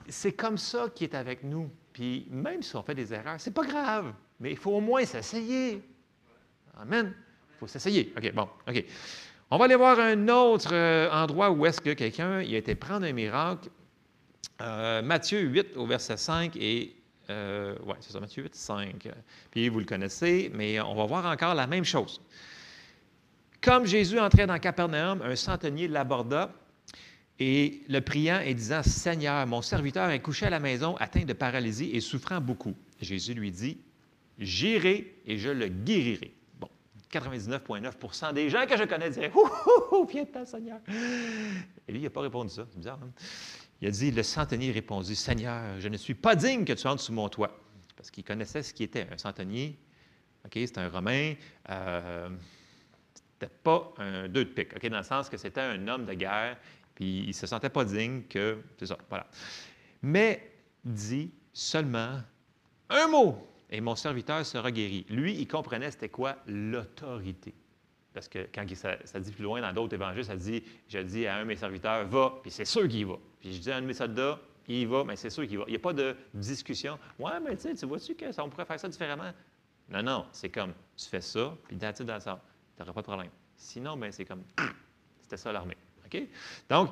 [0.09, 1.71] C'est comme ça qu'il est avec nous.
[1.93, 5.05] Puis même si on fait des erreurs, c'est pas grave, mais il faut au moins
[5.05, 5.83] s'essayer.
[6.79, 7.15] Amen.
[7.51, 8.13] Il faut s'essayer.
[8.17, 8.85] OK, bon, OK.
[9.51, 12.75] On va aller voir un autre euh, endroit où est-ce que quelqu'un il a été
[12.75, 13.69] prendre un miracle.
[14.61, 16.97] Euh, Matthieu 8 au verset 5 et...
[17.31, 19.09] Euh, oui, c'est ça, Matthieu 8, 5.
[19.51, 22.21] Puis vous le connaissez, mais on va voir encore la même chose.
[23.63, 26.51] Comme Jésus entrait dans Capernaum, un centenier l'aborda
[27.39, 31.33] et le priant et disant, Seigneur, mon serviteur est couché à la maison, atteint de
[31.33, 32.75] paralysie et souffrant beaucoup.
[33.01, 33.79] Jésus lui dit,
[34.39, 36.35] J'irai et je le guérirai.
[36.59, 36.69] Bon,
[37.13, 39.49] 99,9% des gens que je connais diraient, Ouh,
[39.97, 40.79] ouh, viens-t'en, Seigneur.
[40.89, 42.67] Et lui, il n'a pas répondu ça.
[42.71, 42.99] C'est bizarre.
[43.03, 43.11] hein?
[43.81, 47.03] Il a dit, le centenier répondit, Seigneur, je ne suis pas digne que tu entres
[47.03, 47.59] sous mon toit.
[47.97, 49.79] Parce qu'il connaissait ce qui était un centenier.
[50.45, 51.35] OK, c'est un Romain.
[51.71, 52.29] Euh,
[53.35, 56.57] c'était pas un deux de pique, dans le sens que c'était un homme de guerre,
[56.95, 58.59] puis il ne se sentait pas digne que.
[58.79, 59.27] C'est ça, voilà.
[60.03, 60.53] Mais
[60.85, 62.21] dit seulement
[62.91, 63.39] un mot,
[63.71, 65.07] et mon serviteur sera guéri.
[65.09, 67.55] Lui, il comprenait c'était quoi l'autorité.
[68.13, 71.27] Parce que quand il- ça, dit plus loin dans d'autres évangiles, ça dit Je dis
[71.27, 73.17] à un de mes serviteurs, va, puis c'est sûr qu'il va.
[73.41, 74.39] Puis je dis à un de mes soldats,
[74.69, 75.65] il va, mais c'est sûr qu'il va.
[75.67, 76.99] Il n'y a pas de discussion.
[77.19, 79.33] Ouais, mais tu sais, tu vois-tu que ça, on pourrait faire ça différemment?
[79.89, 82.41] Non, non, c'est comme tu fais ça, puis dans ça,
[82.77, 83.31] tu n'auras pas de problème.
[83.57, 84.45] Sinon, ben, c'est comme
[85.21, 85.77] c'était ça l'armée.
[86.69, 86.91] Donc,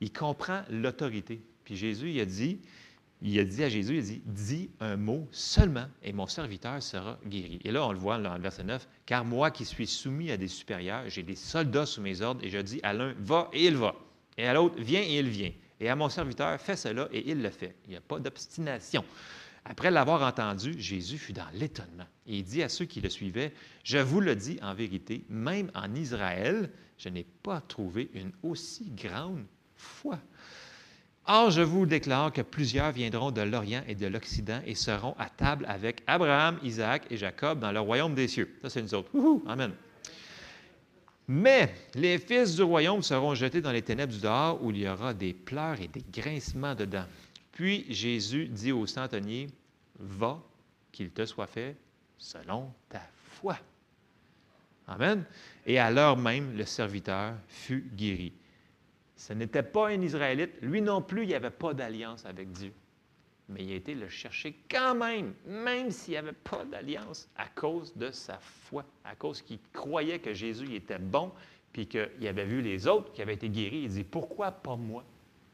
[0.00, 1.40] il comprend l'autorité.
[1.64, 2.60] Puis Jésus, il a dit,
[3.22, 6.82] il a dit à Jésus, il a dit, dis un mot seulement et mon serviteur
[6.82, 7.60] sera guéri.
[7.64, 10.36] Et là, on le voit dans le verset 9, car moi qui suis soumis à
[10.36, 13.66] des supérieurs, j'ai des soldats sous mes ordres et je dis à l'un, va et
[13.66, 13.94] il va.
[14.38, 15.52] Et à l'autre, viens et il vient.
[15.80, 17.76] Et à mon serviteur, fais cela et il le fait.
[17.86, 19.04] Il n'y a pas d'obstination.
[19.64, 22.06] Après l'avoir entendu, Jésus fut dans l'étonnement.
[22.26, 23.52] Et il dit à ceux qui le suivaient,
[23.82, 28.90] Je vous le dis en vérité, même en Israël, je n'ai pas trouvé une aussi
[28.90, 29.44] grande
[29.74, 30.18] foi.
[31.28, 35.28] Or, je vous déclare que plusieurs viendront de l'Orient et de l'Occident et seront à
[35.28, 38.56] table avec Abraham, Isaac et Jacob dans le royaume des cieux.
[38.62, 39.10] Ça, c'est nous autres.
[39.12, 39.42] Wouhou!
[39.48, 39.72] Amen.
[41.26, 44.88] Mais les fils du royaume seront jetés dans les ténèbres du dehors où il y
[44.88, 47.06] aura des pleurs et des grincements dedans.
[47.50, 49.48] Puis Jésus dit au centenier,
[49.98, 50.40] Va,
[50.92, 51.76] qu'il te soit fait
[52.18, 53.58] selon ta foi.
[54.86, 55.24] Amen.
[55.66, 58.32] Et à l'heure même, le serviteur fut guéri.
[59.16, 60.52] Ce n'était pas un Israélite.
[60.62, 62.72] Lui non plus, il n'y avait pas d'alliance avec Dieu.
[63.48, 67.46] Mais il a été le chercher quand même, même s'il n'y avait pas d'alliance, à
[67.46, 71.32] cause de sa foi, à cause qu'il croyait que Jésus était bon,
[71.72, 73.82] puis qu'il avait vu les autres qui avaient été guéris.
[73.84, 75.04] Il dit Pourquoi pas moi?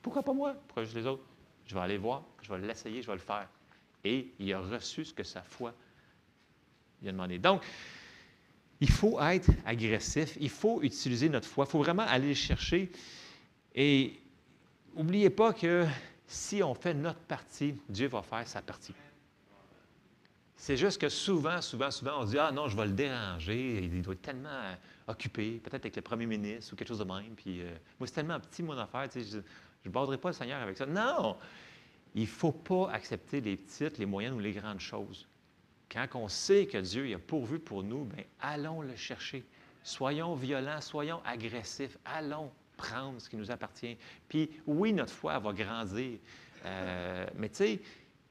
[0.00, 0.54] Pourquoi pas moi?
[0.66, 1.22] Pourquoi juste les autres?
[1.66, 3.48] Je vais aller voir, je vais l'essayer, je vais le faire.
[4.04, 5.74] Et il a reçu ce que sa foi
[7.00, 7.38] lui a demandé.
[7.38, 7.62] Donc,
[8.82, 12.90] il faut être agressif, il faut utiliser notre foi, il faut vraiment aller le chercher.
[13.76, 14.20] Et
[14.96, 15.86] n'oubliez pas que
[16.26, 18.92] si on fait notre partie, Dieu va faire sa partie.
[20.56, 23.84] C'est juste que souvent, souvent, souvent, on se dit Ah non, je vais le déranger,
[23.84, 24.74] il doit être tellement euh,
[25.06, 27.36] occupé, peut-être avec le premier ministre ou quelque chose de même.
[27.36, 29.38] Puis euh, moi, c'est tellement petit mon affaire, je
[29.86, 30.86] ne baserai pas le Seigneur avec ça.
[30.86, 31.36] Non!
[32.16, 35.28] Il ne faut pas accepter les petites, les moyennes ou les grandes choses.
[35.92, 39.44] Quand on sait que Dieu il a pourvu pour nous, bien, allons le chercher.
[39.82, 43.98] Soyons violents, soyons agressifs, allons prendre ce qui nous appartient.
[44.28, 46.18] Puis oui, notre foi va grandir.
[46.64, 47.80] Euh, mais tu sais,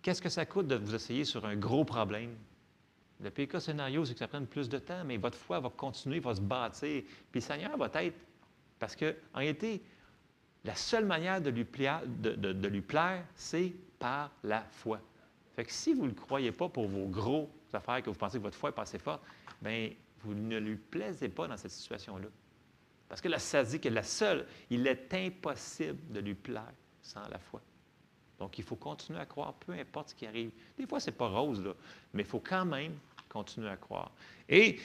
[0.01, 2.35] qu'est-ce que ça coûte de vous essayer sur un gros problème?
[3.21, 5.69] Le pire cas scénario, c'est que ça prenne plus de temps, mais votre foi va
[5.69, 7.03] continuer, va se bâtir.
[7.31, 8.17] Puis le Seigneur va être,
[8.79, 9.83] parce qu'en réalité,
[10.63, 14.99] la seule manière de lui plaire, de lui plaire, c'est par la foi.
[15.55, 18.37] Fait que si vous ne le croyez pas pour vos gros affaires, que vous pensez
[18.37, 19.21] que votre foi est pas assez forte,
[19.61, 19.89] bien,
[20.23, 22.27] vous ne lui plaisez pas dans cette situation-là.
[23.09, 26.71] Parce que là, ça dit que la seule, il est impossible de lui plaire
[27.01, 27.61] sans la foi.
[28.39, 30.51] Donc, il faut continuer à croire, peu importe ce qui arrive.
[30.77, 31.73] Des fois, ce n'est pas rose, là,
[32.13, 32.93] mais il faut quand même
[33.29, 34.11] continuer à croire.
[34.47, 34.79] Et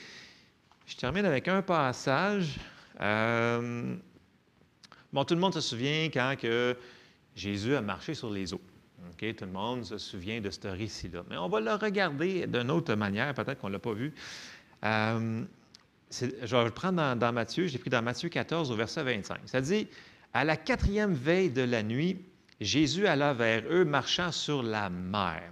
[0.85, 2.59] je termine avec un passage.
[2.99, 3.95] Euh,
[5.11, 6.77] bon, tout le monde se souvient quand que
[7.35, 8.61] Jésus a marché sur les eaux.
[9.17, 11.23] Tout le monde se souvient de ce récit-là.
[11.29, 14.13] Mais on va le regarder d'une autre manière, peut-être qu'on ne l'a pas vu.
[14.85, 15.43] Euh,
[16.11, 19.39] je vais le prendre dans, dans Matthieu, j'ai pris dans Matthieu 14 au verset 25.
[19.45, 19.87] Ça dit,
[20.33, 22.19] à la quatrième veille de la nuit,
[22.61, 25.51] Jésus alla vers eux marchant sur la mer.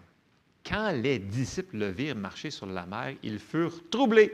[0.66, 4.34] Quand les disciples le virent marcher sur la mer, ils furent troublés.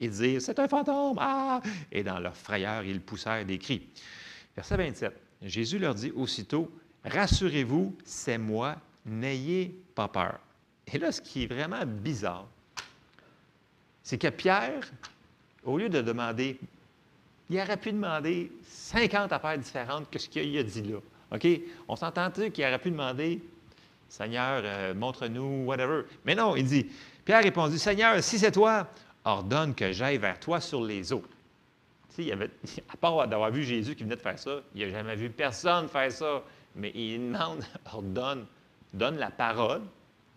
[0.00, 1.60] Ils dirent, c'est un fantôme, ah!
[1.90, 3.88] Et dans leur frayeur, ils poussèrent des cris.
[4.56, 5.12] Verset 27.
[5.42, 6.70] Jésus leur dit aussitôt,
[7.04, 10.38] Rassurez-vous, c'est moi, n'ayez pas peur.
[10.86, 12.46] Et là, ce qui est vraiment bizarre,
[14.02, 14.80] c'est que Pierre,
[15.64, 16.58] au lieu de demander,
[17.50, 20.98] il aurait pu demander 50 affaires différentes que ce qu'il a dit là.
[21.32, 21.46] OK?
[21.88, 23.40] On s'entend-tu qu'il aurait pu demander,
[24.08, 26.02] Seigneur, euh, montre-nous, whatever.
[26.24, 26.86] Mais non, il dit,
[27.24, 28.88] Pierre répondit, Seigneur, si c'est toi,
[29.24, 31.22] ordonne que j'aille vers toi sur les eaux.
[32.18, 32.50] Il avait,
[32.92, 35.88] à part d'avoir vu Jésus qui venait de faire ça, il n'a jamais vu personne
[35.88, 36.42] faire ça.
[36.74, 38.46] Mais il demande, ordonne,
[38.92, 39.82] donne la parole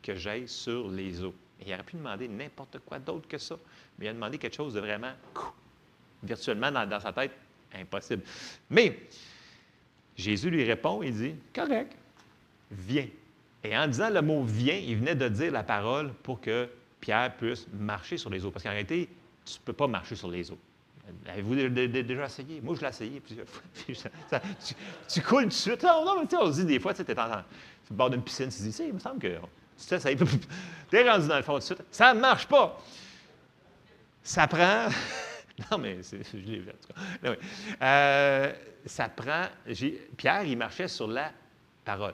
[0.01, 1.33] que j'aille sur les eaux.
[1.65, 3.55] Il aurait pu demander n'importe quoi d'autre que ça.
[3.97, 5.13] Mais il a demandé quelque chose de vraiment
[6.21, 7.31] virtuellement dans, dans sa tête,
[7.73, 8.23] impossible.
[8.69, 8.99] Mais
[10.15, 11.95] Jésus lui répond, il dit, correct,
[12.71, 13.07] viens.
[13.63, 17.35] Et en disant le mot viens, il venait de dire la parole pour que Pierre
[17.35, 18.51] puisse marcher sur les eaux.
[18.51, 19.09] Parce qu'en réalité,
[19.43, 20.59] tu ne peux pas marcher sur les eaux.
[21.27, 22.61] Avez-vous dé- dé- dé- déjà essayé?
[22.61, 23.47] Moi, je l'ai essayé plusieurs
[24.29, 24.41] fois.
[25.07, 25.85] Tu, coules tout de suite.
[25.85, 28.75] On se dit des fois, tu es en, le bord d'une piscine, tu te dis,
[28.87, 29.93] il me semble que tu
[30.97, 31.83] es rendu dans le fond tout de suite.
[31.91, 32.81] Ça ne marche pas.
[34.23, 34.87] Ça prend.
[35.71, 37.35] non, mais je l'ai vu en tout cas.
[37.85, 38.53] Euh,
[38.85, 39.45] ça prend.
[40.17, 41.31] Pierre, il marchait sur la
[41.83, 42.13] parole.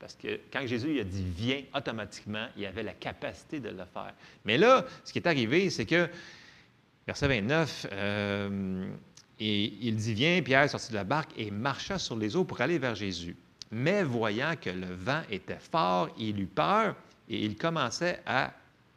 [0.00, 3.84] Parce que quand Jésus il a dit viens, automatiquement, il avait la capacité de le
[3.92, 4.12] faire.
[4.44, 6.08] Mais là, ce qui est arrivé, c'est que,
[7.06, 8.86] verset 29, euh,
[9.40, 12.44] et il dit Viens, Pierre est sorti de la barque et marcha sur les eaux
[12.44, 13.36] pour aller vers Jésus.
[13.70, 16.94] Mais voyant que le vent était fort, il eut peur
[17.28, 18.52] et il commençait à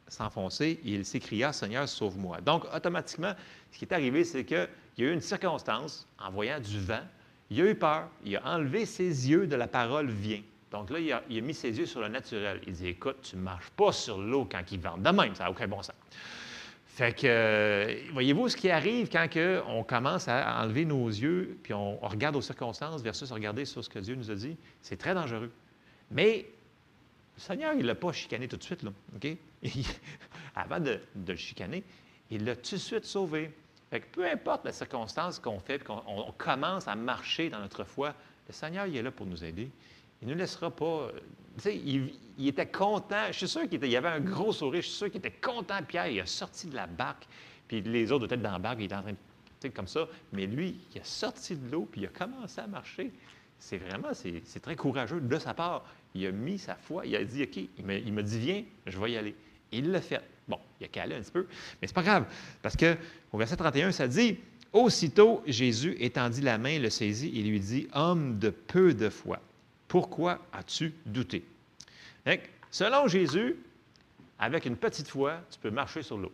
[0.07, 2.41] s'enfoncer il s'écria Seigneur, sauve-moi.
[2.41, 3.34] Donc, automatiquement,
[3.72, 4.68] ce qui est arrivé, c'est qu'il
[4.98, 7.03] y a eu une circonstance en voyant du vent.
[7.49, 8.10] Il a eu peur.
[8.23, 10.41] Il a enlevé ses yeux de la parole Viens.
[10.72, 12.60] Donc là, il a, il a mis ses yeux sur le naturel.
[12.68, 15.02] Il dit Écoute, tu ne marches pas sur l'eau quand il vente.
[15.02, 15.95] De même, ça n'a aucun bon sens.
[16.95, 21.57] Fait que, euh, voyez-vous ce qui arrive quand que on commence à enlever nos yeux,
[21.61, 24.95] puis on, regarde aux circonstances versus regarder sur ce que Dieu nous a dit, c'est
[24.95, 25.51] très dangereux.
[26.09, 26.45] Mais
[27.35, 28.91] le Seigneur, il ne l'a pas chicané tout de suite, là,
[30.55, 31.84] avant de, de le chicaner,
[32.31, 33.51] il l'a tout de suite sauvé.
[33.89, 37.59] Fait que peu importe la circonstance qu'on fait, qu'on on- on commence à marcher dans
[37.59, 38.13] notre foi,
[38.47, 39.69] le Seigneur, il est là pour nous aider.
[40.22, 40.86] Il ne nous laissera pas.
[40.86, 41.12] euh,
[41.58, 43.28] Tu sais, il, était content.
[43.32, 44.82] Je suis sûr qu'il y avait un gros sourire.
[44.82, 45.76] Je suis sûr qu'il était content.
[45.88, 47.28] Pierre, il a sorti de la barque.
[47.68, 49.18] Puis les autres étaient dans la barque, il était en train de.
[49.60, 50.08] Tu sais, comme ça.
[50.34, 53.12] Mais lui, il a sorti de l'eau, puis il a commencé à marcher.
[53.58, 55.86] C'est vraiment, c'est très courageux de sa part.
[56.14, 57.06] Il a mis sa foi.
[57.06, 59.36] Il a dit, OK, il m'a dit, viens, je vais y aller.
[59.72, 60.22] Et il l'a fait.
[60.48, 61.48] Bon, il a calé un petit peu,
[61.82, 62.26] mais c'est pas grave.
[62.62, 62.96] Parce que
[63.32, 64.38] au verset 31, ça dit
[64.72, 69.40] Aussitôt, Jésus étendit la main, le saisit et lui dit Homme de peu de foi,
[69.88, 71.45] pourquoi as-tu douté?
[72.72, 73.56] Selon Jésus,
[74.40, 76.34] avec une petite foi, tu peux marcher sur l'eau.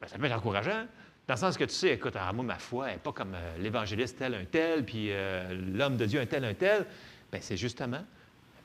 [0.00, 0.86] Ben, ça peut être encourageant,
[1.26, 3.58] dans le sens que tu sais, écoute, ah, moi, ma foi n'est pas comme euh,
[3.58, 6.86] l'évangéliste tel un tel, puis euh, l'homme de Dieu un tel un tel.
[7.32, 8.04] Bien, c'est justement,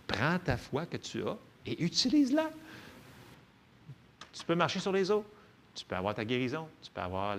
[0.07, 2.49] prends ta foi que tu as et utilise-la.
[4.33, 5.25] Tu peux marcher sur les eaux.
[5.75, 6.67] Tu peux avoir ta guérison.
[6.81, 7.37] Tu peux avoir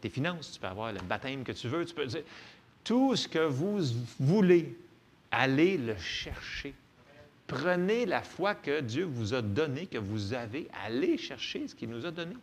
[0.00, 0.52] tes finances.
[0.52, 1.84] Tu peux avoir le baptême que tu veux.
[1.84, 2.22] Tu peux dire
[2.84, 3.80] tout ce que vous
[4.18, 4.76] voulez
[5.30, 6.74] Allez le chercher.
[7.46, 10.68] Prenez la foi que Dieu vous a donnée, que vous avez.
[10.84, 12.34] Allez chercher ce qu'il nous a donné.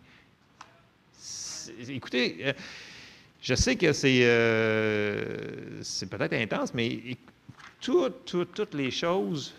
[1.89, 2.53] Écoutez, euh,
[3.41, 7.17] je sais que c'est euh, peut-être intense, mais
[7.81, 9.53] toutes les choses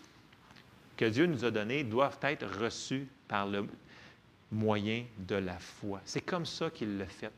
[0.96, 3.66] que Dieu nous a données doivent être reçues par le
[4.50, 6.00] moyen de la foi.
[6.04, 7.30] C'est comme ça qu'il le fait.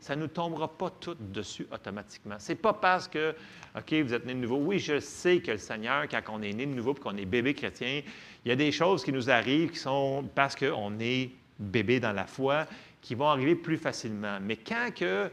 [0.00, 2.36] Ça ne nous tombera pas tout dessus automatiquement.
[2.38, 3.34] C'est pas parce que,
[3.76, 4.56] OK, vous êtes né de nouveau.
[4.56, 7.24] Oui, je sais que le Seigneur, quand on est né de nouveau et qu'on est
[7.24, 8.02] bébé chrétien,
[8.44, 12.12] il y a des choses qui nous arrivent qui sont parce qu'on est bébé dans
[12.12, 12.66] la foi,
[13.00, 14.38] qui vont arriver plus facilement.
[14.40, 15.30] Mais quand que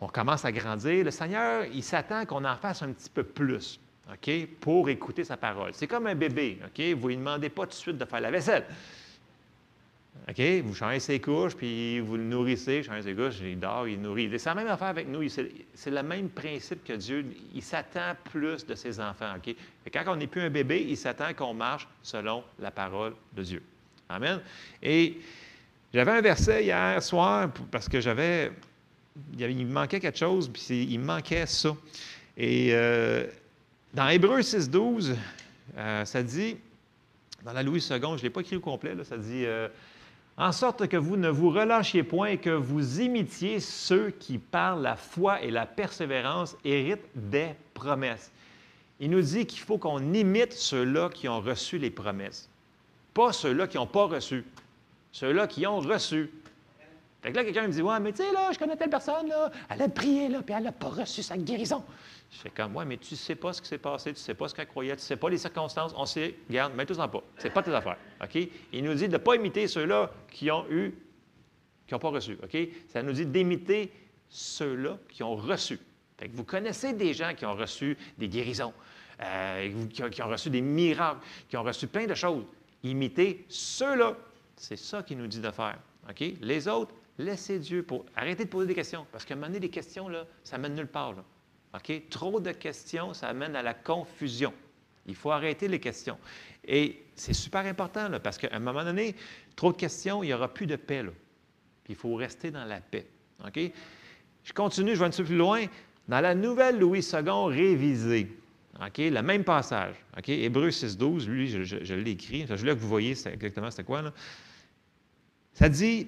[0.00, 3.80] on commence à grandir, le Seigneur, il s'attend qu'on en fasse un petit peu plus.
[4.60, 5.72] Pour écouter sa parole.
[5.74, 6.58] C'est comme un bébé.
[6.64, 6.80] OK?
[6.96, 8.64] Vous ne lui demandez pas tout de suite de faire la vaisselle.
[10.28, 10.40] OK?
[10.64, 14.30] Vous changez ses couches, puis vous le nourrissez, changez ses couches, il dort, il nourrit.
[14.38, 15.28] C'est la même affaire avec nous.
[15.28, 17.24] C'est le même principe que Dieu.
[17.54, 19.34] Il s'attend plus de ses enfants.
[19.36, 19.54] OK?
[19.84, 23.42] Que quand on n'est plus un bébé, il s'attend qu'on marche selon la parole de
[23.42, 23.62] Dieu.
[24.08, 24.40] Amen?
[24.82, 25.18] Et
[25.92, 28.52] j'avais un verset hier soir, parce que j'avais.
[29.36, 31.76] Il, me manquait quelque chose, puis il me manquait ça.
[32.36, 33.26] Et euh,
[33.92, 35.16] dans Hébreu 6,12,
[35.76, 36.56] euh, ça dit,
[37.44, 39.68] dans la Louis II, je ne l'ai pas écrit au complet, là, ça dit euh,
[40.40, 44.76] En sorte que vous ne vous relâchiez point et que vous imitiez ceux qui, par
[44.76, 48.30] la foi et la persévérance, héritent des promesses.
[49.00, 52.48] Il nous dit qu'il faut qu'on imite ceux-là qui ont reçu les promesses,
[53.14, 54.44] pas ceux-là qui n'ont pas reçu,
[55.10, 56.30] ceux-là qui ont reçu.
[57.20, 59.26] Fait que là, quelqu'un me dit Ouais, mais tu sais, là, je connais telle personne,
[59.28, 61.82] là, elle a prié, là, puis elle n'a pas reçu sa guérison.
[62.30, 64.22] Je fais comme Ouais, mais tu ne sais pas ce qui s'est passé, tu ne
[64.22, 67.08] sais pas ce qu'elle croyait, tu ne sais pas les circonstances, on sait, regarde, mets-toi-en
[67.08, 67.22] pas.
[67.38, 67.96] C'est pas tes affaires.
[68.72, 70.94] Il nous dit de ne pas imiter ceux-là qui ont eu,
[71.86, 72.38] qui n'ont pas reçu.
[72.88, 73.90] Ça nous dit d'imiter
[74.28, 75.80] ceux-là qui ont reçu.
[76.18, 78.74] Fait que vous connaissez des gens qui ont reçu des guérisons,
[79.22, 82.44] euh, qui, ont, reçu des miracles, qui ont reçu plein de choses.
[82.82, 84.16] Imitez ceux-là.
[84.56, 85.78] C'est ça qu'il nous dit de faire.
[86.40, 88.04] Les autres, laissez Dieu pour.
[88.16, 89.06] Arrêtez de poser des questions.
[89.12, 91.14] Parce qu'à un moment donné, des questions, là, ça mène nulle part.
[92.10, 94.52] Trop de questions, ça amène à la confusion.
[95.06, 96.18] Il faut arrêter les questions.
[96.66, 99.14] Et c'est super important, parce qu'à un moment donné,
[99.56, 101.02] trop de questions, il n'y aura plus de paix.
[101.02, 101.10] Là.
[101.84, 103.06] Puis il faut rester dans la paix.
[104.44, 105.64] Je continue, je vais un peu plus loin.
[106.08, 108.34] Dans la nouvelle Louis II révisée,
[108.80, 109.94] OK, le même passage,
[110.26, 114.02] Hébreu 6.12, lui, je, je- l'ai écrit, je voulais que vous voyez exactement c'était quoi,
[114.02, 114.12] là.
[115.52, 116.06] Ça dit,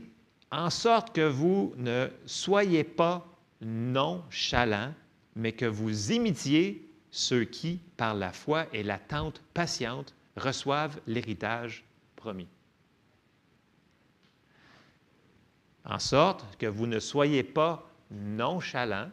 [0.50, 3.26] en sorte que vous ne soyez pas
[3.60, 4.94] nonchalants,
[5.36, 11.84] mais que vous imitiez ceux qui, par la foi et l'attente patiente, reçoivent l'héritage
[12.16, 12.48] promis.
[15.84, 19.10] En sorte que vous ne soyez pas nonchalants,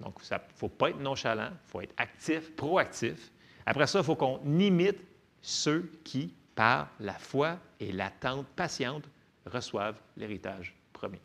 [0.00, 3.32] donc, il ne faut pas être nonchalant, il faut être actif, proactif.
[3.64, 4.98] Après ça, il faut qu'on imite
[5.40, 9.04] ceux qui, par la foi et l'attente patiente,
[9.46, 11.20] reçoivent l'héritage promis.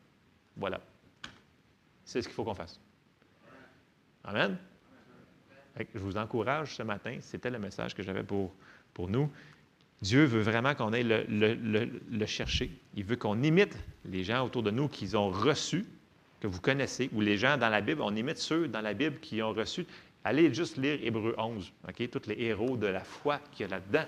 [0.55, 0.79] Voilà.
[2.05, 2.79] C'est ce qu'il faut qu'on fasse.
[4.23, 4.57] Amen.
[5.93, 8.51] Je vous encourage ce matin, c'était le message que j'avais pour,
[9.07, 9.31] nous.
[10.01, 12.71] Dieu veut vraiment qu'on aille le, le- le- le chercher.
[12.95, 15.85] Il veut qu'on imite les gens autour de nous qu'ils ont reçus,
[16.39, 19.19] que vous connaissez, ou les gens dans la Bible, on imite ceux dans la Bible
[19.19, 19.85] qui ont reçu.
[20.23, 22.09] Allez juste lire Hébreu 11, OK?
[22.09, 24.05] Tous les héros de la foi qu'il y a là-dedans.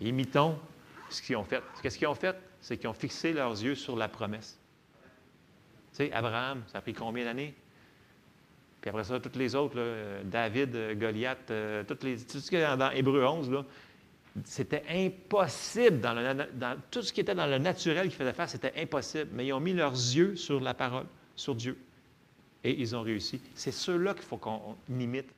[0.00, 0.58] Imitons
[1.08, 1.62] ce qu'ils ont fait.
[1.82, 2.36] Qu'est-ce qu'ils ont fait?
[2.60, 4.58] C'est qu'ils ont fixé leurs yeux sur la promesse.
[5.92, 7.54] Tu sais, Abraham, ça a pris combien d'années?
[8.80, 9.78] Puis après ça, toutes les autres,
[10.24, 13.64] David, euh, Goliath, euh, tout ce qu'il y a dans Hébreu 11, là,
[14.44, 16.00] c'était impossible.
[16.00, 16.46] Dans, le-
[16.90, 19.28] tout ce qui était dans le naturel qu'ils faisaient faire, c'était impossible.
[19.34, 21.04] Mais ils ont mis leurs yeux sur la parole,
[21.36, 21.76] sur Dieu.
[22.64, 23.40] Et ils ont réussi.
[23.54, 25.28] C'est ceux-là qu'il faut qu'on imite.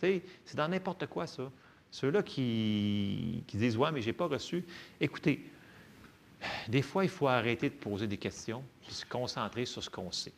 [0.00, 0.22] C'est
[0.56, 1.50] dans n'importe quoi, ça.
[1.92, 4.64] Ceux-là qui, qui disent Ouais, mais je n'ai pas reçu.
[5.00, 5.44] Écoutez,
[6.68, 10.10] des fois, il faut arrêter de poser des questions puis se concentrer sur ce qu'on
[10.10, 10.32] sait.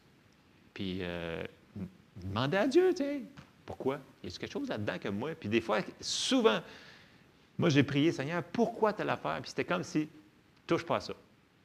[0.75, 1.43] Puis euh,
[2.16, 3.23] demander à Dieu, tu sais,
[3.66, 3.99] pourquoi?
[4.23, 5.35] Il y a quelque chose là-dedans que moi?
[5.35, 6.61] Puis des fois, souvent,
[7.59, 9.41] moi, j'ai prié, Seigneur, pourquoi telle affaire?
[9.41, 10.09] Puis c'était comme si,
[10.66, 11.15] touche pas à ça.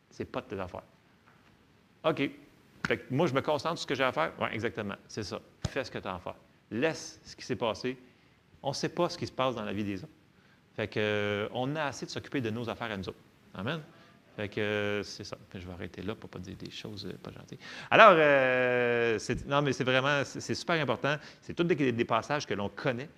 [0.10, 0.84] C'est pas de tes affaires.
[2.04, 2.30] OK.
[2.88, 4.34] Fait que moi, je me concentre sur ce que j'ai à faire.
[4.40, 4.96] Oui, exactement.
[5.08, 5.40] C'est ça.
[5.68, 6.36] Fais ce que tu as à faire.
[6.72, 7.98] Laisse ce qui s'est passé.
[8.64, 10.14] On ne sait pas ce qui se passe dans la vie des autres.
[10.76, 13.20] Fait que, euh, on a assez de s'occuper de nos affaires à nous autres.
[13.54, 13.82] Amen.
[14.40, 15.38] Fait que euh, c'est ça.
[15.54, 17.60] Je vais arrêter là pour ne pas dire des choses euh, pas gentilles.
[17.92, 21.18] Alors, euh, c'est- non, mais c'est vraiment, c'est super important.
[21.42, 23.10] C'est tous des, des passages que l'on connaît,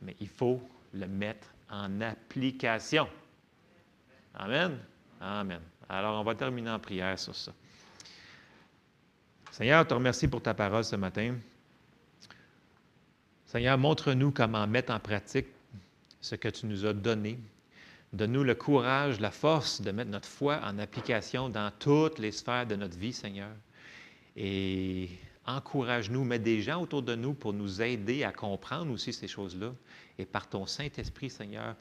[0.00, 0.62] mais il faut
[0.94, 3.08] le mettre en application.
[4.36, 4.78] Amen.
[5.20, 5.62] Amen.
[5.88, 7.52] Alors, on va terminer en prière sur ça.
[9.50, 11.34] Seigneur, te remercie pour ta parole ce matin.
[13.46, 15.48] Seigneur, montre-nous comment mettre en pratique
[16.20, 17.36] ce que tu nous as donné.
[18.12, 22.66] Donne-nous le courage, la force de mettre notre foi en application dans toutes les sphères
[22.66, 23.50] de notre vie, Seigneur.
[24.34, 25.10] Et
[25.44, 29.74] encourage-nous, mets des gens autour de nous pour nous aider à comprendre aussi ces choses-là.
[30.18, 31.76] Et par ton Saint-Esprit, Seigneur,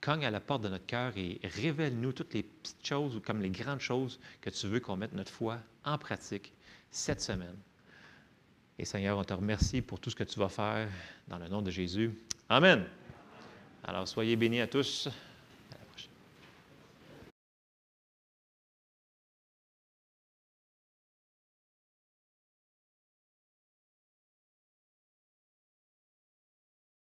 [0.00, 3.40] cogne à la porte de notre cœur et révèle-nous toutes les petites choses ou comme
[3.40, 6.52] les grandes choses que tu veux qu'on mette notre foi en pratique
[6.90, 7.56] cette semaine.
[8.78, 10.88] Et Seigneur, on te remercie pour tout ce que tu vas faire
[11.26, 12.12] dans le nom de Jésus.
[12.48, 12.84] Amen.
[13.84, 15.08] Alors, soyez bénis à tous.